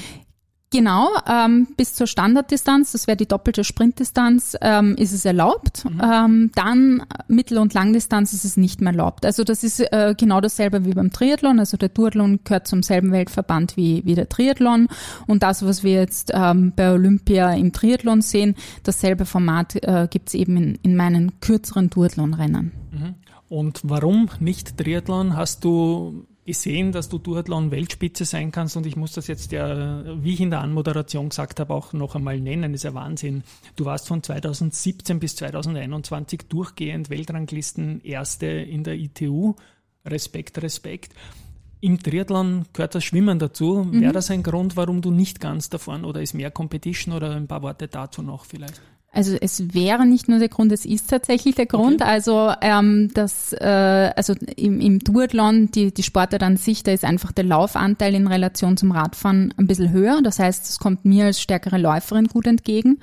Genau, 0.74 1.08
ähm, 1.28 1.68
bis 1.76 1.94
zur 1.94 2.08
Standarddistanz, 2.08 2.90
das 2.90 3.06
wäre 3.06 3.16
die 3.16 3.28
doppelte 3.28 3.62
Sprintdistanz, 3.62 4.56
ähm, 4.60 4.96
ist 4.96 5.12
es 5.12 5.24
erlaubt. 5.24 5.84
Mhm. 5.84 6.02
Ähm, 6.02 6.50
dann 6.56 7.02
Mittel- 7.28 7.58
und 7.58 7.74
Langdistanz 7.74 8.32
ist 8.32 8.44
es 8.44 8.56
nicht 8.56 8.80
mehr 8.80 8.92
erlaubt. 8.92 9.24
Also 9.24 9.44
das 9.44 9.62
ist 9.62 9.78
äh, 9.78 10.16
genau 10.18 10.40
dasselbe 10.40 10.84
wie 10.84 10.92
beim 10.92 11.12
Triathlon. 11.12 11.60
Also 11.60 11.76
der 11.76 11.90
Duathlon 11.90 12.40
gehört 12.42 12.66
zum 12.66 12.82
selben 12.82 13.12
Weltverband 13.12 13.76
wie, 13.76 14.04
wie 14.04 14.16
der 14.16 14.28
Triathlon. 14.28 14.88
Und 15.28 15.44
das, 15.44 15.64
was 15.64 15.84
wir 15.84 15.92
jetzt 15.92 16.32
ähm, 16.34 16.72
bei 16.74 16.90
Olympia 16.90 17.54
im 17.54 17.72
Triathlon 17.72 18.20
sehen, 18.20 18.56
dasselbe 18.82 19.26
Format 19.26 19.76
äh, 19.76 20.08
gibt 20.10 20.30
es 20.30 20.34
eben 20.34 20.56
in, 20.56 20.74
in 20.82 20.96
meinen 20.96 21.38
kürzeren 21.38 21.88
Duathlon-Rennen. 21.88 22.72
Mhm. 22.90 23.14
Und 23.48 23.80
warum 23.84 24.28
nicht 24.40 24.76
Triathlon? 24.76 25.36
Hast 25.36 25.62
du 25.62 26.26
gesehen, 26.44 26.92
dass 26.92 27.08
du 27.08 27.18
Duathlon 27.18 27.70
Weltspitze 27.70 28.24
sein 28.24 28.52
kannst 28.52 28.76
und 28.76 28.86
ich 28.86 28.96
muss 28.96 29.12
das 29.12 29.26
jetzt 29.26 29.52
ja, 29.52 30.22
wie 30.22 30.34
ich 30.34 30.40
in 30.40 30.50
der 30.50 30.60
Anmoderation 30.60 31.30
gesagt 31.30 31.60
habe, 31.60 31.72
auch 31.72 31.92
noch 31.92 32.14
einmal 32.14 32.40
nennen. 32.40 32.72
Das 32.72 32.80
ist 32.80 32.84
ja 32.84 32.94
Wahnsinn. 32.94 33.42
Du 33.76 33.84
warst 33.84 34.08
von 34.08 34.22
2017 34.22 35.18
bis 35.20 35.36
2021 35.36 36.42
durchgehend 36.48 37.10
Weltranglisten 37.10 38.00
Erste 38.02 38.46
in 38.46 38.84
der 38.84 38.94
ITU. 38.94 39.54
Respekt, 40.04 40.62
Respekt. 40.62 41.14
Im 41.80 42.02
Triathlon 42.02 42.64
gehört 42.72 42.94
das 42.94 43.04
Schwimmen 43.04 43.38
dazu. 43.38 43.84
Mhm. 43.84 44.00
Wäre 44.00 44.12
das 44.12 44.30
ein 44.30 44.42
Grund, 44.42 44.76
warum 44.76 45.02
du 45.02 45.10
nicht 45.10 45.40
ganz 45.40 45.68
davon 45.68 46.04
oder 46.04 46.22
ist 46.22 46.34
mehr 46.34 46.50
Competition 46.50 47.14
oder 47.14 47.34
ein 47.36 47.46
paar 47.46 47.62
Worte 47.62 47.88
dazu 47.88 48.22
noch 48.22 48.44
vielleicht? 48.44 48.80
Also 49.14 49.36
es 49.40 49.74
wäre 49.74 50.06
nicht 50.06 50.28
nur 50.28 50.38
der 50.38 50.48
Grund, 50.48 50.72
es 50.72 50.84
ist 50.84 51.08
tatsächlich 51.08 51.54
der 51.54 51.66
Grund. 51.66 52.02
Okay. 52.02 52.10
Also 52.10 52.52
ähm, 52.60 53.10
das, 53.14 53.52
äh, 53.52 54.12
also 54.16 54.34
im, 54.56 54.80
im 54.80 54.98
Duathlon, 54.98 55.70
die, 55.70 55.94
die 55.94 56.02
Sportart 56.02 56.42
an 56.42 56.56
sich, 56.56 56.82
da 56.82 56.92
ist 56.92 57.04
einfach 57.04 57.32
der 57.32 57.44
Laufanteil 57.44 58.14
in 58.14 58.26
Relation 58.26 58.76
zum 58.76 58.90
Radfahren 58.90 59.54
ein 59.56 59.66
bisschen 59.66 59.92
höher. 59.92 60.20
Das 60.22 60.38
heißt, 60.38 60.68
es 60.68 60.78
kommt 60.78 61.04
mir 61.04 61.26
als 61.26 61.40
stärkere 61.40 61.78
Läuferin 61.78 62.26
gut 62.26 62.46
entgegen. 62.46 62.98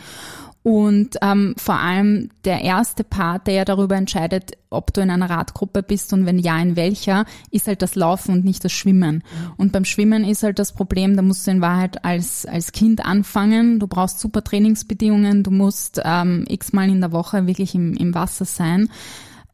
Und 0.63 1.17
ähm, 1.23 1.55
vor 1.57 1.79
allem 1.79 2.29
der 2.45 2.61
erste 2.61 3.03
Part, 3.03 3.47
der 3.47 3.53
ja 3.55 3.65
darüber 3.65 3.95
entscheidet, 3.95 4.51
ob 4.69 4.93
du 4.93 5.01
in 5.01 5.09
einer 5.09 5.29
Radgruppe 5.29 5.81
bist 5.81 6.13
und 6.13 6.27
wenn 6.27 6.37
ja, 6.37 6.59
in 6.59 6.75
welcher, 6.75 7.25
ist 7.49 7.65
halt 7.65 7.81
das 7.81 7.95
Laufen 7.95 8.33
und 8.33 8.45
nicht 8.45 8.63
das 8.63 8.71
Schwimmen. 8.71 9.23
Und 9.57 9.71
beim 9.71 9.85
Schwimmen 9.85 10.23
ist 10.23 10.43
halt 10.43 10.59
das 10.59 10.73
Problem, 10.73 11.15
da 11.15 11.23
musst 11.23 11.47
du 11.47 11.51
in 11.51 11.61
Wahrheit 11.61 12.05
als, 12.05 12.45
als 12.45 12.71
Kind 12.73 13.03
anfangen. 13.03 13.79
Du 13.79 13.87
brauchst 13.87 14.19
super 14.19 14.43
Trainingsbedingungen, 14.43 15.41
du 15.41 15.49
musst 15.49 15.99
ähm, 16.05 16.45
x-mal 16.47 16.89
in 16.89 17.01
der 17.01 17.11
Woche 17.11 17.47
wirklich 17.47 17.73
im, 17.73 17.95
im 17.95 18.13
Wasser 18.13 18.45
sein. 18.45 18.89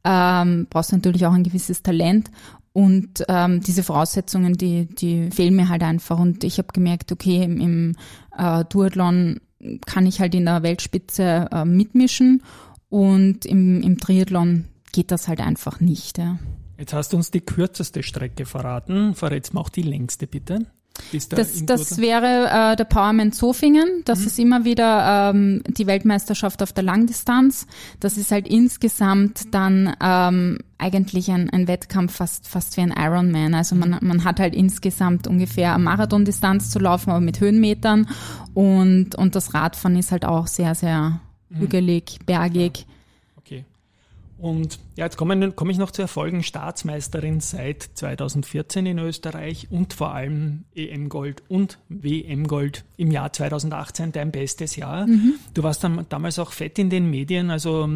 Ähm, 0.04 0.68
brauchst 0.70 0.92
natürlich 0.92 1.26
auch 1.26 1.34
ein 1.34 1.44
gewisses 1.44 1.84
Talent. 1.84 2.32
Und 2.74 3.24
ähm, 3.28 3.62
diese 3.62 3.82
Voraussetzungen, 3.82 4.54
die, 4.54 4.86
die 4.86 5.32
fehlen 5.32 5.56
mir 5.56 5.70
halt 5.70 5.84
einfach. 5.84 6.20
Und 6.20 6.44
ich 6.44 6.58
habe 6.58 6.68
gemerkt, 6.74 7.12
okay, 7.12 7.44
im, 7.44 7.60
im 7.60 7.96
äh, 8.38 8.66
Duathlon 8.66 9.40
kann 9.86 10.06
ich 10.06 10.20
halt 10.20 10.36
in 10.36 10.46
der 10.46 10.64
Weltspitze 10.64 11.48
äh, 11.52 11.66
mitmischen 11.66 12.44
und 12.90 13.46
im, 13.46 13.82
im 13.82 14.00
Triathlon 14.00 14.66
geht 14.92 15.12
das 15.12 15.28
halt 15.28 15.40
einfach 15.40 15.80
nicht. 15.80 16.18
Ja. 16.18 16.40
Jetzt 16.78 16.94
hast 16.94 17.14
du 17.14 17.18
uns 17.18 17.32
die 17.32 17.42
kürzeste 17.42 18.04
Strecke 18.04 18.46
verraten. 18.46 19.16
Verrätst 19.16 19.54
mal 19.54 19.62
auch 19.62 19.70
die 19.70 19.82
längste, 19.82 20.28
bitte. 20.28 20.68
Das, 21.30 21.66
das 21.66 21.98
wäre 22.00 22.74
äh, 22.74 22.76
der 22.76 22.84
Powerman 22.84 23.32
Zofingen. 23.32 24.04
Das 24.06 24.22
mhm. 24.22 24.26
ist 24.28 24.40
immer 24.40 24.66
wieder 24.66 25.32
ähm, 25.32 25.62
die 25.68 25.88
Weltmeisterschaft 25.88 26.62
auf 26.64 26.74
der 26.74 26.84
Langdistanz. 26.84 27.68
Das 28.00 28.18
ist 28.18 28.32
halt 28.32 28.48
insgesamt 28.48 29.54
dann 29.54 29.96
ähm, 30.02 30.60
eigentlich 30.78 31.32
ein, 31.32 31.50
ein 31.50 31.68
Wettkampf 31.68 32.16
fast, 32.16 32.48
fast 32.48 32.78
wie 32.78 32.82
ein 32.82 32.94
Ironman. 32.98 33.54
Also 33.54 33.76
man, 33.76 33.92
mhm. 33.92 34.08
man 34.08 34.24
hat 34.24 34.40
halt 34.40 34.56
insgesamt 34.56 35.28
ungefähr 35.28 35.74
eine 35.74 35.84
Marathondistanz 35.84 36.70
zu 36.70 36.80
laufen, 36.80 37.12
aber 37.12 37.22
mit 37.22 37.40
Höhenmetern. 37.40 38.08
Und, 38.54 39.16
und 39.16 39.36
das 39.36 39.54
Radfahren 39.54 39.98
ist 39.98 40.12
halt 40.12 40.26
auch 40.26 40.48
sehr, 40.48 40.76
sehr 40.76 41.20
mhm. 41.50 41.60
hügelig, 41.60 42.20
bergig. 42.26 42.86
Okay. 43.38 43.66
Und 44.38 44.80
ja, 44.96 45.06
jetzt 45.06 45.18
komme 45.18 45.52
komm 45.52 45.70
ich 45.70 45.78
noch 45.78 45.92
zu 45.92 46.02
Erfolgen. 46.02 46.44
Staatsmeisterin 46.44 47.40
seit 47.40 47.84
2014 47.96 48.86
in 48.86 49.00
Österreich 49.00 49.68
und 49.72 49.94
vor 49.94 50.14
allem 50.14 50.66
EM-Gold 50.76 51.44
und 51.48 51.80
WM-Gold 51.90 52.86
im 52.98 53.12
Jahr 53.12 53.34
2018, 53.34 54.12
dein 54.12 54.32
bestes 54.32 54.76
Jahr. 54.76 55.08
Mhm. 55.08 55.36
Du 55.54 55.64
warst 55.64 55.84
dann, 55.84 56.06
damals 56.10 56.38
auch 56.40 56.52
fett 56.52 56.78
in 56.78 56.90
den 56.90 57.10
Medien, 57.10 57.50
also 57.50 57.90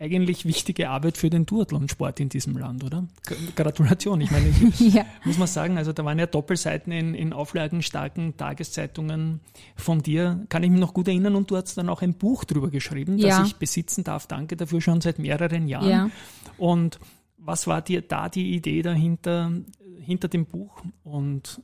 eigentlich 0.00 0.46
wichtige 0.46 0.88
Arbeit 0.88 1.18
für 1.18 1.28
den 1.28 1.44
Duathlon-Sport 1.44 2.20
in 2.20 2.30
diesem 2.30 2.56
Land, 2.56 2.82
oder? 2.82 3.06
Gratulation. 3.54 4.22
Ich 4.22 4.30
meine, 4.30 4.48
ich, 4.70 4.94
ja. 4.94 5.04
muss 5.24 5.36
man 5.36 5.46
sagen, 5.46 5.76
also 5.76 5.92
da 5.92 6.04
waren 6.04 6.18
ja 6.18 6.26
Doppelseiten 6.26 6.90
in, 6.90 7.14
in 7.14 7.34
auflagenstarken 7.34 8.36
Tageszeitungen 8.38 9.40
von 9.76 10.02
dir, 10.02 10.46
kann 10.48 10.62
ich 10.62 10.70
mich 10.70 10.80
noch 10.80 10.94
gut 10.94 11.08
erinnern 11.08 11.36
und 11.36 11.50
du 11.50 11.56
hast 11.56 11.76
dann 11.76 11.90
auch 11.90 12.00
ein 12.00 12.14
Buch 12.14 12.44
drüber 12.44 12.70
geschrieben, 12.70 13.18
ja. 13.18 13.38
das 13.38 13.48
ich 13.48 13.56
besitzen 13.56 14.02
darf. 14.02 14.26
Danke 14.26 14.56
dafür 14.56 14.80
schon 14.80 15.02
seit 15.02 15.18
mehreren 15.18 15.68
Jahren. 15.68 15.90
Ja. 15.90 16.10
Und 16.56 16.98
was 17.36 17.66
war 17.66 17.82
dir 17.82 18.00
da 18.00 18.30
die 18.30 18.54
Idee 18.54 18.80
dahinter, 18.80 19.52
hinter 20.00 20.28
dem 20.28 20.46
Buch? 20.46 20.82
Und 21.04 21.60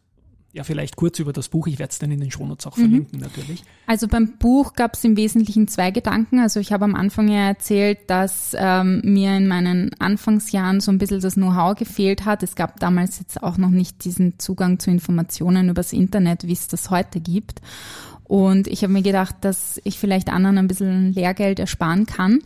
ja, 0.56 0.64
vielleicht 0.64 0.96
kurz 0.96 1.18
über 1.18 1.34
das 1.34 1.50
Buch. 1.50 1.66
Ich 1.66 1.78
werde 1.78 1.90
es 1.90 1.98
dann 1.98 2.10
in 2.10 2.18
den 2.18 2.30
Shownotes 2.30 2.66
auch 2.66 2.78
mhm. 2.78 2.80
verlinken, 2.80 3.20
natürlich. 3.20 3.62
Also 3.86 4.08
beim 4.08 4.38
Buch 4.38 4.72
gab 4.72 4.94
es 4.94 5.04
im 5.04 5.14
Wesentlichen 5.18 5.68
zwei 5.68 5.90
Gedanken. 5.90 6.40
Also 6.40 6.60
ich 6.60 6.72
habe 6.72 6.86
am 6.86 6.94
Anfang 6.94 7.28
ja 7.28 7.46
erzählt, 7.46 7.98
dass 8.06 8.56
ähm, 8.58 9.02
mir 9.04 9.36
in 9.36 9.48
meinen 9.48 9.90
Anfangsjahren 9.98 10.80
so 10.80 10.90
ein 10.90 10.96
bisschen 10.96 11.20
das 11.20 11.34
Know-how 11.34 11.76
gefehlt 11.76 12.24
hat. 12.24 12.42
Es 12.42 12.56
gab 12.56 12.80
damals 12.80 13.18
jetzt 13.18 13.42
auch 13.42 13.58
noch 13.58 13.68
nicht 13.68 14.06
diesen 14.06 14.38
Zugang 14.38 14.78
zu 14.78 14.90
Informationen 14.90 15.68
übers 15.68 15.92
Internet, 15.92 16.46
wie 16.46 16.54
es 16.54 16.68
das 16.68 16.88
heute 16.88 17.20
gibt. 17.20 17.60
Und 18.24 18.66
ich 18.66 18.82
habe 18.82 18.94
mir 18.94 19.02
gedacht, 19.02 19.36
dass 19.42 19.78
ich 19.84 19.98
vielleicht 19.98 20.30
anderen 20.30 20.56
ein 20.56 20.68
bisschen 20.68 21.12
Lehrgeld 21.12 21.58
ersparen 21.58 22.06
kann. 22.06 22.40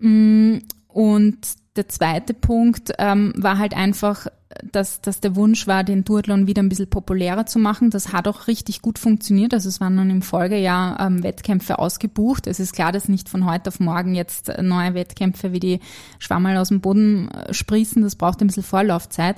Mm, 0.00 0.60
und 0.88 1.36
der 1.76 1.88
zweite 1.88 2.32
Punkt 2.32 2.90
ähm, 2.98 3.34
war 3.36 3.58
halt 3.58 3.74
einfach, 3.74 4.28
dass, 4.72 5.00
dass 5.00 5.20
der 5.20 5.36
Wunsch 5.36 5.66
war, 5.66 5.84
den 5.84 6.04
Duathlon 6.04 6.46
wieder 6.46 6.62
ein 6.62 6.68
bisschen 6.68 6.90
populärer 6.90 7.46
zu 7.46 7.58
machen. 7.58 7.90
Das 7.90 8.12
hat 8.12 8.28
auch 8.28 8.46
richtig 8.46 8.82
gut 8.82 8.98
funktioniert. 8.98 9.54
Also 9.54 9.68
es 9.68 9.80
waren 9.80 9.96
dann 9.96 10.10
im 10.10 10.22
Folgejahr 10.22 10.98
ähm, 11.00 11.22
Wettkämpfe 11.22 11.78
ausgebucht. 11.78 12.46
Es 12.46 12.60
ist 12.60 12.74
klar, 12.74 12.92
dass 12.92 13.08
nicht 13.08 13.28
von 13.28 13.44
heute 13.44 13.68
auf 13.68 13.80
morgen 13.80 14.14
jetzt 14.14 14.52
neue 14.60 14.94
Wettkämpfe 14.94 15.52
wie 15.52 15.60
die 15.60 15.80
Schwammerl 16.18 16.56
aus 16.56 16.68
dem 16.68 16.80
Boden 16.80 17.28
äh, 17.30 17.54
sprießen. 17.54 18.02
Das 18.02 18.16
braucht 18.16 18.40
ein 18.40 18.46
bisschen 18.46 18.62
Vorlaufzeit. 18.62 19.36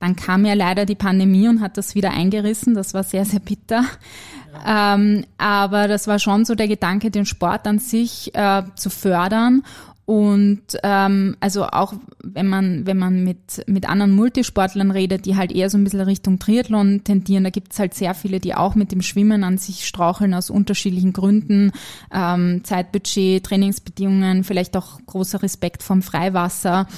Dann 0.00 0.16
kam 0.16 0.46
ja 0.46 0.54
leider 0.54 0.86
die 0.86 0.94
Pandemie 0.94 1.48
und 1.48 1.60
hat 1.60 1.76
das 1.76 1.94
wieder 1.94 2.10
eingerissen. 2.10 2.74
Das 2.74 2.94
war 2.94 3.04
sehr, 3.04 3.26
sehr 3.26 3.40
bitter. 3.40 3.84
Ja. 4.64 4.94
Ähm, 4.94 5.26
aber 5.36 5.88
das 5.88 6.06
war 6.06 6.18
schon 6.18 6.44
so 6.44 6.54
der 6.54 6.68
Gedanke, 6.68 7.10
den 7.10 7.26
Sport 7.26 7.66
an 7.66 7.78
sich 7.78 8.34
äh, 8.34 8.62
zu 8.76 8.88
fördern 8.88 9.62
und 10.10 10.60
ähm, 10.82 11.36
also 11.38 11.66
auch 11.66 11.94
wenn 12.24 12.48
man, 12.48 12.84
wenn 12.84 12.98
man 12.98 13.22
mit, 13.22 13.62
mit 13.68 13.88
anderen 13.88 14.10
Multisportlern 14.10 14.90
redet, 14.90 15.24
die 15.24 15.36
halt 15.36 15.52
eher 15.52 15.70
so 15.70 15.78
ein 15.78 15.84
bisschen 15.84 16.00
Richtung 16.00 16.40
Triathlon 16.40 17.04
tendieren, 17.04 17.44
da 17.44 17.50
gibt's 17.50 17.78
halt 17.78 17.94
sehr 17.94 18.14
viele, 18.14 18.40
die 18.40 18.56
auch 18.56 18.74
mit 18.74 18.90
dem 18.90 19.02
Schwimmen 19.02 19.44
an 19.44 19.56
sich 19.56 19.86
straucheln 19.86 20.34
aus 20.34 20.50
unterschiedlichen 20.50 21.12
Gründen. 21.12 21.70
Ähm, 22.12 22.64
Zeitbudget, 22.64 23.46
Trainingsbedingungen, 23.46 24.42
vielleicht 24.42 24.76
auch 24.76 24.98
großer 25.06 25.44
Respekt 25.44 25.84
vom 25.84 26.02
Freiwasser 26.02 26.88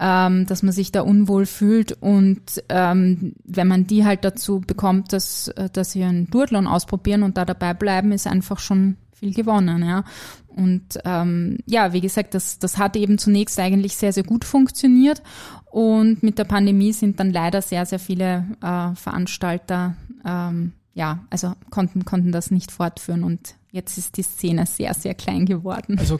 ähm, 0.00 0.46
dass 0.46 0.62
man 0.62 0.72
sich 0.72 0.90
da 0.90 1.02
unwohl 1.02 1.44
fühlt 1.44 1.92
und 2.00 2.64
ähm, 2.70 3.34
wenn 3.44 3.68
man 3.68 3.86
die 3.86 4.04
halt 4.04 4.24
dazu 4.24 4.60
bekommt, 4.60 5.12
dass, 5.12 5.52
dass 5.72 5.92
sie 5.92 6.02
einen 6.02 6.30
Duathlon 6.30 6.66
ausprobieren 6.66 7.22
und 7.22 7.36
da 7.36 7.44
dabei 7.44 7.74
bleiben, 7.74 8.10
ist 8.10 8.26
einfach 8.26 8.58
schon 8.58 8.96
viel 9.12 9.34
gewonnen, 9.34 9.84
ja. 9.86 10.04
Und 10.48 10.98
ähm, 11.04 11.58
ja, 11.66 11.92
wie 11.92 12.00
gesagt, 12.00 12.34
das, 12.34 12.58
das 12.58 12.78
hat 12.78 12.96
eben 12.96 13.18
zunächst 13.18 13.58
eigentlich 13.60 13.96
sehr, 13.96 14.12
sehr 14.12 14.24
gut 14.24 14.44
funktioniert. 14.44 15.22
Und 15.70 16.22
mit 16.22 16.38
der 16.38 16.44
Pandemie 16.44 16.92
sind 16.92 17.20
dann 17.20 17.30
leider 17.30 17.62
sehr, 17.62 17.86
sehr 17.86 18.00
viele 18.00 18.46
äh, 18.60 18.94
Veranstalter, 18.96 19.94
ähm, 20.24 20.72
ja, 20.94 21.24
also 21.30 21.54
konnten, 21.70 22.04
konnten 22.04 22.32
das 22.32 22.50
nicht 22.50 22.72
fortführen 22.72 23.24
und 23.24 23.54
Jetzt 23.72 23.98
ist 23.98 24.16
die 24.16 24.22
Szene 24.22 24.66
sehr, 24.66 24.94
sehr 24.94 25.14
klein 25.14 25.46
geworden. 25.46 25.96
Also 25.96 26.18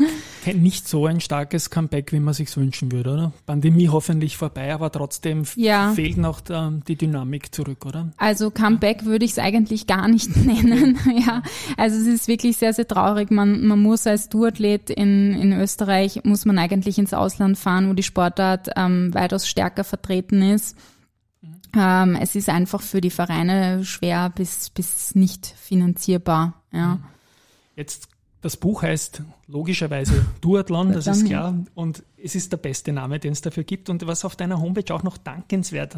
nicht 0.55 0.87
so 0.87 1.07
ein 1.07 1.21
starkes 1.21 1.69
Comeback, 1.69 2.13
wie 2.13 2.21
man 2.21 2.33
sich 2.33 2.57
wünschen 2.57 2.93
würde, 2.93 3.13
oder? 3.13 3.33
Pandemie 3.45 3.89
hoffentlich 3.89 4.37
vorbei, 4.37 4.73
aber 4.73 4.93
trotzdem 4.93 5.43
ja. 5.57 5.93
fehlt 5.93 6.17
noch 6.17 6.41
die 6.41 6.95
Dynamik 6.95 7.53
zurück, 7.53 7.87
oder? 7.87 8.13
Also 8.19 8.53
Comeback 8.53 9.05
würde 9.05 9.25
ich 9.25 9.33
es 9.33 9.39
eigentlich 9.41 9.89
gar 9.89 10.07
nicht 10.07 10.37
nennen. 10.47 10.97
ja, 11.27 11.43
also 11.77 11.97
es 11.97 12.07
ist 12.07 12.29
wirklich 12.29 12.57
sehr, 12.57 12.73
sehr 12.73 12.87
traurig. 12.87 13.33
Man, 13.33 13.67
man 13.67 13.81
muss 13.81 14.07
als 14.07 14.29
Duathlet 14.29 14.89
in, 14.89 15.33
in 15.33 15.53
Österreich, 15.53 16.21
muss 16.23 16.45
man 16.45 16.57
eigentlich 16.57 16.99
ins 16.99 17.15
Ausland 17.15 17.59
fahren, 17.59 17.89
wo 17.89 17.95
die 17.95 18.05
Sportart 18.05 18.71
ähm, 18.77 19.13
weitaus 19.13 19.49
stärker 19.49 19.83
vertreten 19.83 20.41
ist. 20.41 20.77
Ähm, 21.77 22.17
es 22.17 22.35
ist 22.35 22.49
einfach 22.49 22.83
für 22.83 23.01
die 23.01 23.11
Vereine 23.11 23.85
schwer 23.85 24.31
bis, 24.31 24.71
bis 24.71 25.15
nicht 25.15 25.47
finanzierbar. 25.47 26.63
Ja. 26.73 26.97
Mhm. 26.97 27.05
Jetzt, 27.77 28.09
das 28.41 28.57
Buch 28.57 28.83
heißt 28.83 29.23
logischerweise 29.47 30.27
Duathlon, 30.41 30.93
das 30.93 31.07
ist 31.07 31.27
klar. 31.27 31.55
Und 31.75 32.03
es 32.17 32.35
ist 32.35 32.53
der 32.53 32.59
beste 32.59 32.93
Name, 32.93 33.19
den 33.19 33.33
es 33.33 33.41
dafür 33.41 33.65
gibt. 33.65 33.89
Und 33.89 34.07
was 34.07 34.25
auf 34.25 34.37
deiner 34.37 34.61
Homepage 34.61 34.95
auch 34.95 35.03
noch 35.03 35.17
dankenswert, 35.17 35.97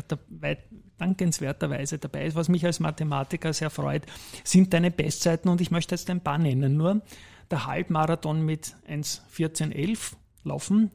dankenswerterweise 0.99 1.99
dabei 1.99 2.27
ist, 2.27 2.37
was 2.37 2.49
mich 2.49 2.65
als 2.65 2.81
Mathematiker 2.81 3.53
sehr 3.53 3.71
freut, 3.71 4.05
sind 4.45 4.73
deine 4.73 4.91
Bestzeiten. 4.91 5.49
Und 5.49 5.61
ich 5.61 5.71
möchte 5.71 5.95
jetzt 5.95 6.09
ein 6.11 6.21
paar 6.21 6.39
nennen. 6.39 6.77
Nur 6.77 7.03
der 7.51 7.67
Halbmarathon 7.67 8.45
mit 8.45 8.75
1,1411 8.89 10.13
laufen, 10.45 10.91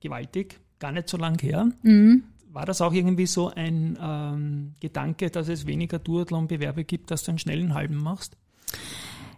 gewaltig, 0.00 0.60
gar 0.78 0.92
nicht 0.92 1.08
so 1.08 1.16
lang 1.16 1.40
her. 1.40 1.68
Mhm. 1.82 2.24
War 2.56 2.64
das 2.64 2.80
auch 2.80 2.94
irgendwie 2.94 3.26
so 3.26 3.50
ein 3.50 3.98
ähm, 4.00 4.72
Gedanke, 4.80 5.28
dass 5.28 5.48
es 5.48 5.66
weniger 5.66 5.98
Duathlon-Bewerbe 5.98 6.84
gibt, 6.84 7.10
dass 7.10 7.22
du 7.22 7.32
einen 7.32 7.38
schnellen 7.38 7.74
Halben 7.74 7.96
machst? 7.96 8.38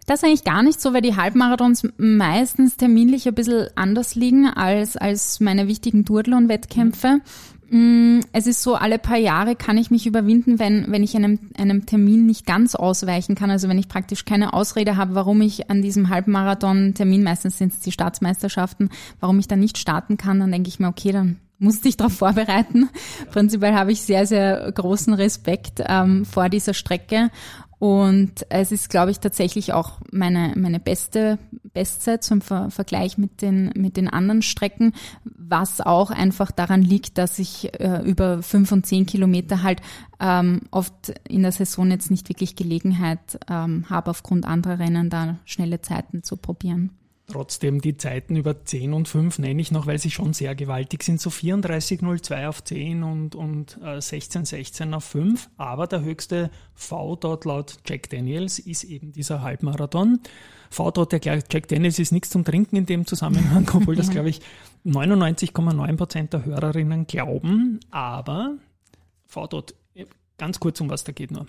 Das 0.05 0.23
eigentlich 0.23 0.45
gar 0.45 0.63
nicht 0.63 0.79
so, 0.79 0.93
weil 0.93 1.01
die 1.01 1.17
Halbmarathons 1.17 1.85
meistens 1.97 2.77
terminlich 2.77 3.27
ein 3.27 3.35
bisschen 3.35 3.67
anders 3.75 4.15
liegen 4.15 4.47
als, 4.47 4.95
als 4.95 5.41
meine 5.41 5.67
wichtigen 5.67 6.05
Duathlon-Wettkämpfe. 6.05 7.19
Mm, 7.69 8.21
es 8.31 8.47
ist 8.47 8.63
so, 8.63 8.75
alle 8.75 8.99
paar 8.99 9.17
Jahre 9.17 9.57
kann 9.57 9.77
ich 9.77 9.91
mich 9.91 10.07
überwinden, 10.07 10.57
wenn, 10.57 10.89
wenn 10.89 11.03
ich 11.03 11.13
einem, 11.17 11.39
einem 11.57 11.85
Termin 11.85 12.25
nicht 12.25 12.45
ganz 12.45 12.73
ausweichen 12.73 13.35
kann. 13.35 13.51
Also 13.51 13.67
wenn 13.67 13.79
ich 13.79 13.89
praktisch 13.89 14.23
keine 14.23 14.53
Ausrede 14.53 14.95
habe, 14.95 15.15
warum 15.15 15.41
ich 15.41 15.69
an 15.69 15.81
diesem 15.81 16.07
Halbmarathon-Termin, 16.07 17.23
meistens 17.23 17.57
sind 17.57 17.73
es 17.73 17.81
die 17.81 17.91
Staatsmeisterschaften, 17.91 18.89
warum 19.19 19.39
ich 19.39 19.49
da 19.49 19.57
nicht 19.57 19.77
starten 19.77 20.15
kann, 20.15 20.39
dann 20.39 20.53
denke 20.53 20.69
ich 20.69 20.79
mir, 20.79 20.87
okay, 20.87 21.11
dann 21.11 21.35
musste 21.59 21.89
ich 21.89 21.97
darauf 21.97 22.13
vorbereiten. 22.13 22.89
Prinzipiell 23.31 23.75
habe 23.75 23.91
ich 23.91 24.01
sehr, 24.01 24.25
sehr 24.25 24.71
großen 24.71 25.13
Respekt 25.13 25.83
ähm, 25.87 26.25
vor 26.25 26.49
dieser 26.49 26.73
Strecke 26.73 27.29
und 27.79 28.45
es 28.49 28.73
ist, 28.73 28.89
glaube 28.89 29.09
ich, 29.11 29.19
tatsächlich 29.19 29.71
auch 29.71 29.99
meine, 30.11 30.53
meine 30.57 30.81
beste 30.81 31.39
Bestzeit 31.73 32.25
zum 32.25 32.41
Ver 32.41 32.69
Vergleich 32.71 33.17
mit 33.17 33.41
den, 33.41 33.71
mit 33.73 33.95
den 33.95 34.09
anderen 34.09 34.41
Strecken, 34.41 34.93
was 35.23 35.79
auch 35.79 36.11
einfach 36.11 36.51
daran 36.51 36.81
liegt, 36.81 37.17
dass 37.17 37.39
ich 37.39 37.73
äh, 37.79 38.01
über 38.03 38.43
fünf 38.43 38.73
und 38.73 38.85
zehn 38.85 39.05
Kilometer 39.05 39.63
halt 39.63 39.81
ähm, 40.19 40.61
oft 40.71 41.13
in 41.29 41.41
der 41.41 41.53
Saison 41.53 41.89
jetzt 41.89 42.11
nicht 42.11 42.27
wirklich 42.27 42.57
Gelegenheit 42.57 43.39
ähm, 43.49 43.85
habe, 43.89 44.11
aufgrund 44.11 44.45
anderer 44.45 44.79
Rennen 44.79 45.09
da 45.09 45.37
schnelle 45.45 45.81
Zeiten 45.81 46.21
zu 46.21 46.35
probieren. 46.35 46.98
Trotzdem 47.29 47.79
die 47.79 47.95
Zeiten 47.95 48.35
über 48.35 48.65
10 48.65 48.91
und 48.91 49.07
5 49.07 49.37
nenne 49.37 49.61
ich 49.61 49.71
noch, 49.71 49.85
weil 49.85 49.99
sie 49.99 50.09
schon 50.09 50.33
sehr 50.33 50.55
gewaltig 50.55 51.03
sind. 51.03 51.21
So 51.21 51.29
34,02 51.29 52.47
auf 52.47 52.63
10 52.63 53.03
und, 53.03 53.35
und 53.35 53.79
äh, 53.83 54.01
16, 54.01 54.45
16 54.45 54.95
auf 54.95 55.03
5. 55.03 55.47
Aber 55.55 55.85
der 55.85 56.01
höchste 56.01 56.49
V 56.73 57.15
dort 57.15 57.45
laut 57.45 57.77
Jack 57.85 58.09
Daniels 58.09 58.57
ist 58.57 58.83
eben 58.83 59.11
dieser 59.11 59.43
Halbmarathon. 59.43 60.21
V 60.71 60.89
dort, 60.89 61.11
der 61.11 61.21
Jack 61.23 61.67
Daniels 61.67 61.99
ist 61.99 62.11
nichts 62.11 62.31
zum 62.31 62.43
Trinken 62.43 62.77
in 62.77 62.87
dem 62.87 63.05
Zusammenhang, 63.05 63.69
obwohl 63.75 63.95
das, 63.95 64.09
glaube 64.09 64.29
ich, 64.29 64.41
99,9 64.85 65.97
Prozent 65.97 66.33
der 66.33 66.45
Hörerinnen 66.45 67.05
glauben. 67.05 67.79
Aber 67.91 68.55
V 69.27 69.45
dort, 69.45 69.75
ganz 70.39 70.59
kurz, 70.59 70.81
um 70.81 70.89
was 70.89 71.03
da 71.03 71.11
geht 71.11 71.29
nur. 71.29 71.45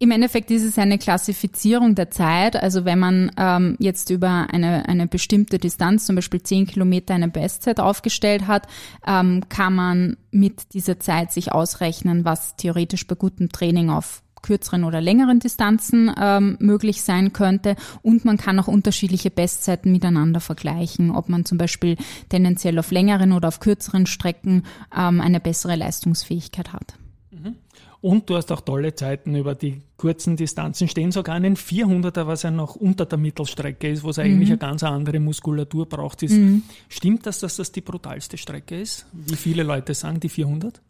Im 0.00 0.12
Endeffekt 0.12 0.52
ist 0.52 0.62
es 0.62 0.78
eine 0.78 0.96
Klassifizierung 0.96 1.96
der 1.96 2.08
Zeit. 2.12 2.54
Also 2.54 2.84
wenn 2.84 3.00
man 3.00 3.32
ähm, 3.36 3.76
jetzt 3.80 4.10
über 4.10 4.46
eine, 4.48 4.88
eine 4.88 5.08
bestimmte 5.08 5.58
Distanz, 5.58 6.06
zum 6.06 6.14
Beispiel 6.14 6.40
zehn 6.40 6.68
Kilometer, 6.68 7.14
eine 7.14 7.26
Bestzeit 7.26 7.80
aufgestellt 7.80 8.46
hat, 8.46 8.68
ähm, 9.04 9.48
kann 9.48 9.74
man 9.74 10.16
mit 10.30 10.72
dieser 10.72 11.00
Zeit 11.00 11.32
sich 11.32 11.50
ausrechnen, 11.50 12.24
was 12.24 12.54
theoretisch 12.54 13.08
bei 13.08 13.16
gutem 13.16 13.48
Training 13.48 13.90
auf 13.90 14.22
kürzeren 14.40 14.84
oder 14.84 15.00
längeren 15.00 15.40
Distanzen 15.40 16.12
ähm, 16.16 16.56
möglich 16.60 17.02
sein 17.02 17.32
könnte. 17.32 17.74
Und 18.00 18.24
man 18.24 18.36
kann 18.36 18.60
auch 18.60 18.68
unterschiedliche 18.68 19.30
Bestzeiten 19.32 19.90
miteinander 19.90 20.38
vergleichen, 20.38 21.10
ob 21.10 21.28
man 21.28 21.44
zum 21.44 21.58
Beispiel 21.58 21.96
tendenziell 22.28 22.78
auf 22.78 22.92
längeren 22.92 23.32
oder 23.32 23.48
auf 23.48 23.58
kürzeren 23.58 24.06
Strecken 24.06 24.62
ähm, 24.96 25.20
eine 25.20 25.40
bessere 25.40 25.74
Leistungsfähigkeit 25.74 26.72
hat. 26.72 26.94
Und 28.00 28.30
du 28.30 28.36
hast 28.36 28.52
auch 28.52 28.60
tolle 28.60 28.94
Zeiten 28.94 29.34
über 29.34 29.56
die 29.56 29.82
kurzen 29.96 30.36
Distanzen 30.36 30.86
stehen, 30.86 31.10
sogar 31.10 31.34
einen 31.34 31.56
400er, 31.56 32.26
was 32.28 32.44
ja 32.44 32.50
noch 32.50 32.76
unter 32.76 33.06
der 33.06 33.18
Mittelstrecke 33.18 33.90
ist, 33.90 34.04
wo 34.04 34.10
es 34.10 34.20
eigentlich 34.20 34.48
mhm. 34.48 34.52
eine 34.52 34.58
ganz 34.58 34.82
andere 34.84 35.18
Muskulatur 35.18 35.88
braucht. 35.88 36.22
Ist. 36.22 36.32
Mhm. 36.32 36.62
Stimmt 36.88 37.26
das, 37.26 37.40
dass 37.40 37.56
das 37.56 37.72
die 37.72 37.80
brutalste 37.80 38.38
Strecke 38.38 38.80
ist? 38.80 39.06
Wie 39.12 39.34
viele 39.34 39.64
Leute 39.64 39.94
sagen 39.94 40.20
die 40.20 40.28
400? 40.28 40.80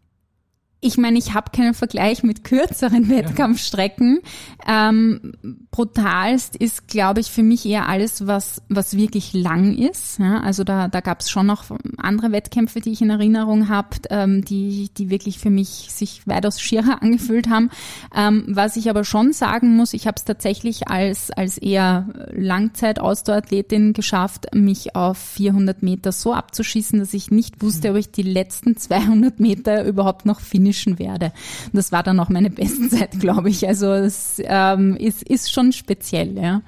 Ich 0.80 0.96
meine, 0.96 1.18
ich 1.18 1.34
habe 1.34 1.50
keinen 1.50 1.74
Vergleich 1.74 2.22
mit 2.22 2.44
kürzeren 2.44 3.08
Wettkampfstrecken. 3.08 4.20
Ähm, 4.66 5.32
brutalst 5.72 6.54
ist, 6.54 6.86
glaube 6.86 7.18
ich, 7.18 7.32
für 7.32 7.42
mich 7.42 7.66
eher 7.66 7.88
alles, 7.88 8.28
was, 8.28 8.62
was 8.68 8.96
wirklich 8.96 9.32
lang 9.32 9.76
ist. 9.76 10.20
Ja, 10.20 10.40
also 10.40 10.62
da, 10.62 10.86
da 10.86 11.00
gab 11.00 11.20
es 11.20 11.30
schon 11.30 11.46
noch 11.46 11.64
andere 11.96 12.30
Wettkämpfe, 12.30 12.80
die 12.80 12.92
ich 12.92 13.02
in 13.02 13.10
Erinnerung 13.10 13.68
habe, 13.68 13.88
ähm, 14.10 14.44
die, 14.44 14.88
die 14.96 15.10
wirklich 15.10 15.40
für 15.40 15.50
mich 15.50 15.88
sich 15.90 16.26
weitaus 16.26 16.60
schierer 16.60 17.02
angefühlt 17.02 17.48
haben. 17.48 17.70
Ähm, 18.14 18.44
was 18.46 18.76
ich 18.76 18.88
aber 18.88 19.02
schon 19.02 19.32
sagen 19.32 19.74
muss, 19.74 19.94
ich 19.94 20.06
habe 20.06 20.16
es 20.16 20.24
tatsächlich 20.24 20.86
als, 20.86 21.32
als 21.32 21.58
eher 21.58 22.08
Langzeit-Ausdauerathletin 22.32 23.94
geschafft, 23.94 24.54
mich 24.54 24.94
auf 24.94 25.18
400 25.18 25.82
Meter 25.82 26.12
so 26.12 26.34
abzuschießen, 26.34 27.00
dass 27.00 27.14
ich 27.14 27.32
nicht 27.32 27.62
wusste, 27.62 27.90
ob 27.90 27.96
ich 27.96 28.12
die 28.12 28.22
letzten 28.22 28.76
200 28.76 29.40
Meter 29.40 29.84
überhaupt 29.84 30.24
noch 30.24 30.38
finde 30.38 30.67
finishen 30.68 30.98
werde. 30.98 31.32
Das 31.72 31.92
war 31.92 32.02
dann 32.02 32.20
auch 32.20 32.28
meine 32.28 32.50
Bestzeit, 32.58 33.18
glaube 33.18 33.50
ich. 33.50 33.66
Also 33.66 33.92
es 33.92 34.40
ähm, 34.44 34.96
ist, 34.96 35.22
ist 35.22 35.52
schon 35.52 35.72
speziell, 35.72 36.36
ja. 36.36 36.62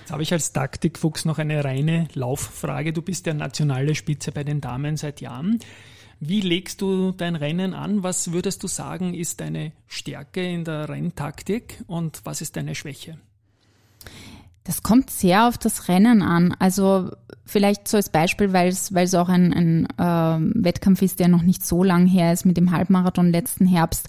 Jetzt 0.00 0.12
habe 0.12 0.22
ich 0.22 0.32
als 0.32 0.52
Taktikfuchs 0.52 1.24
noch 1.24 1.38
eine 1.38 1.64
reine 1.64 2.08
Lauffrage. 2.14 2.92
Du 2.92 3.02
bist 3.02 3.26
der 3.26 3.34
nationale 3.34 3.94
Spitze 3.94 4.30
bei 4.30 4.44
den 4.44 4.60
Damen 4.60 4.96
seit 4.96 5.20
Jahren. 5.20 5.58
Wie 6.20 6.40
legst 6.40 6.80
du 6.80 7.12
dein 7.12 7.36
Rennen 7.36 7.74
an? 7.74 8.02
Was 8.02 8.32
würdest 8.32 8.62
du 8.62 8.68
sagen, 8.68 9.14
ist 9.14 9.40
deine 9.40 9.72
Stärke 9.86 10.42
in 10.42 10.64
der 10.64 10.88
Renntaktik 10.88 11.82
und 11.86 12.20
was 12.24 12.40
ist 12.40 12.56
deine 12.56 12.74
Schwäche? 12.74 13.18
Das 14.66 14.82
kommt 14.82 15.10
sehr 15.10 15.46
auf 15.46 15.58
das 15.58 15.86
Rennen 15.86 16.22
an. 16.22 16.54
Also 16.58 17.10
vielleicht 17.44 17.86
so 17.86 17.96
als 17.96 18.08
Beispiel, 18.08 18.52
weil 18.52 18.68
es, 18.68 18.92
weil 18.92 19.04
es 19.04 19.14
auch 19.14 19.28
ein, 19.28 19.52
ein 19.52 19.86
äh, 19.96 20.64
Wettkampf 20.64 21.02
ist, 21.02 21.20
der 21.20 21.28
noch 21.28 21.42
nicht 21.42 21.64
so 21.64 21.84
lang 21.84 22.06
her 22.06 22.32
ist 22.32 22.44
mit 22.44 22.56
dem 22.56 22.72
Halbmarathon 22.72 23.30
letzten 23.30 23.64
Herbst. 23.64 24.08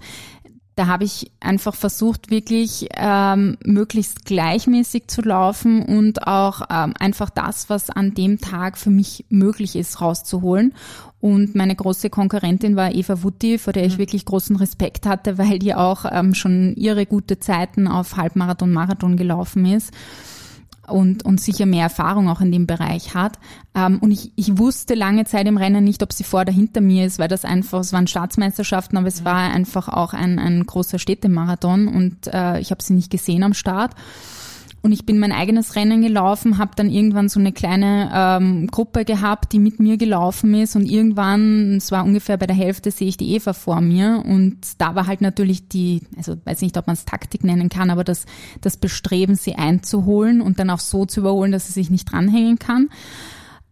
Da 0.76 0.88
habe 0.88 1.04
ich 1.04 1.32
einfach 1.39 1.76
versucht, 1.76 2.32
wirklich 2.32 2.88
ähm, 2.96 3.58
möglichst 3.63 4.26
gleichmäßig 4.26 5.08
zu 5.08 5.22
laufen 5.22 5.84
und 5.84 6.26
auch 6.26 6.62
ähm, 6.72 6.93
einfach 7.00 7.30
das, 7.30 7.70
was 7.70 7.91
an 7.91 8.15
dem 8.15 8.39
Tag 8.39 8.80
für 8.80 8.91
mich 8.91 9.26
möglich 9.30 9.76
ist, 9.76 10.02
rauszuholen. 10.02 10.74
Und 11.20 11.56
meine 11.56 11.76
große 11.76 12.10
Konkurrentin 12.10 12.76
war 12.76 12.93
Eva 12.93 13.24
Wutti, 13.24 13.58
vor 13.58 13.74
der 13.74 13.86
ich 13.86 13.96
mhm. 13.96 14.00
wirklich 14.00 14.26
großen 14.26 14.56
Respekt 14.56 15.06
hatte, 15.08 15.38
weil 15.38 15.60
die 15.60 15.74
auch 15.76 16.06
ähm, 16.12 16.34
schon 16.34 16.76
ihre 16.76 17.06
gute 17.06 17.39
Zeiten 17.39 17.88
auf 17.88 18.17
Halbmarathon, 18.17 18.72
Marathon 18.72 19.17
gelaufen 19.17 19.65
ist 19.65 19.91
und, 20.88 21.23
und 21.26 21.39
sicher 21.39 21.65
mehr 21.65 21.84
Erfahrung 21.84 22.30
auch 22.30 22.41
in 22.41 22.52
dem 22.52 22.65
Bereich 22.65 23.13
hat. 23.13 23.38
Ähm, 23.76 24.00
und 24.00 24.12
ich, 24.12 24.32
ich 24.36 24.58
wusste 24.58 24.95
lange 24.95 25.26
Zeit 25.26 25.47
im 25.47 25.58
Rennen 25.58 25.84
nicht, 25.84 26.02
ob 26.04 26.13
sie 26.13 26.23
vor 26.23 26.41
oder 26.41 26.54
hinter 26.54 26.82
mir 26.82 27.06
ist, 27.06 27.19
weil 27.19 27.28
das 27.28 27.45
einfach, 27.45 27.80
es 27.80 27.93
waren 27.93 28.08
Staatsmeisterschaften, 28.08 28.97
aber 28.97 29.08
es 29.08 29.21
mhm. 29.21 29.26
war 29.26 29.36
einfach 29.52 29.89
auch 29.89 30.13
ein, 30.13 30.39
ein 30.39 30.65
großer 30.65 31.00
Städtemarathon 31.00 31.88
und 31.88 32.28
äh, 32.28 32.60
ich 32.60 32.71
habe 32.71 32.82
sie 32.82 32.93
nicht 32.93 33.12
gesehen 33.12 33.43
am 33.43 33.54
Start. 33.54 33.93
Und 34.82 34.92
ich 34.92 35.06
bin 35.06 35.20
mein 35.20 35.32
eigenes 35.32 35.76
Rennen 35.76 36.02
gelaufen, 36.02 36.58
habe 36.58 36.72
dann 36.76 36.90
irgendwann 36.90 37.30
so 37.30 37.40
eine 37.40 37.52
kleine 37.52 38.10
ähm, 38.13 38.68
Gruppe 38.68 39.06
gehabt, 39.06 39.52
die 39.52 39.60
mit 39.60 39.80
mir 39.80 39.98
gelaufen 39.98 40.54
ist. 40.54 40.76
Und 40.76 40.86
irgendwann, 40.86 41.78
es 41.78 41.92
war 41.92 42.06
ungefähr 42.06 42.38
bei 42.38 42.48
der 42.48 42.56
Hälfte, 42.56 42.92
sehe 42.92 43.08
ich 43.08 43.18
die 43.18 43.34
Eva 43.34 43.54
vor 43.54 43.82
mir. 43.82 44.24
Und 44.26 44.58
da 44.78 44.96
war 44.96 45.08
halt 45.08 45.22
natürlich 45.22 45.68
die, 45.68 46.02
also 46.16 46.38
weiß 46.46 46.62
nicht, 46.62 46.78
ob 46.78 46.88
man 46.88 46.94
es 46.94 47.06
Taktik 47.06 47.44
nennen 47.44 47.70
kann, 47.70 47.90
aber 47.90 48.04
das, 48.04 48.26
das 48.62 48.78
Bestreben, 48.78 49.36
sie 49.36 49.56
einzuholen 49.56 50.42
und 50.42 50.60
dann 50.60 50.70
auch 50.70 50.80
so 50.80 51.06
zu 51.06 51.22
überholen, 51.22 51.52
dass 51.52 51.68
sie 51.68 51.74
sich 51.74 51.90
nicht 51.90 52.12
dranhängen 52.12 52.60
kann. 52.60 52.90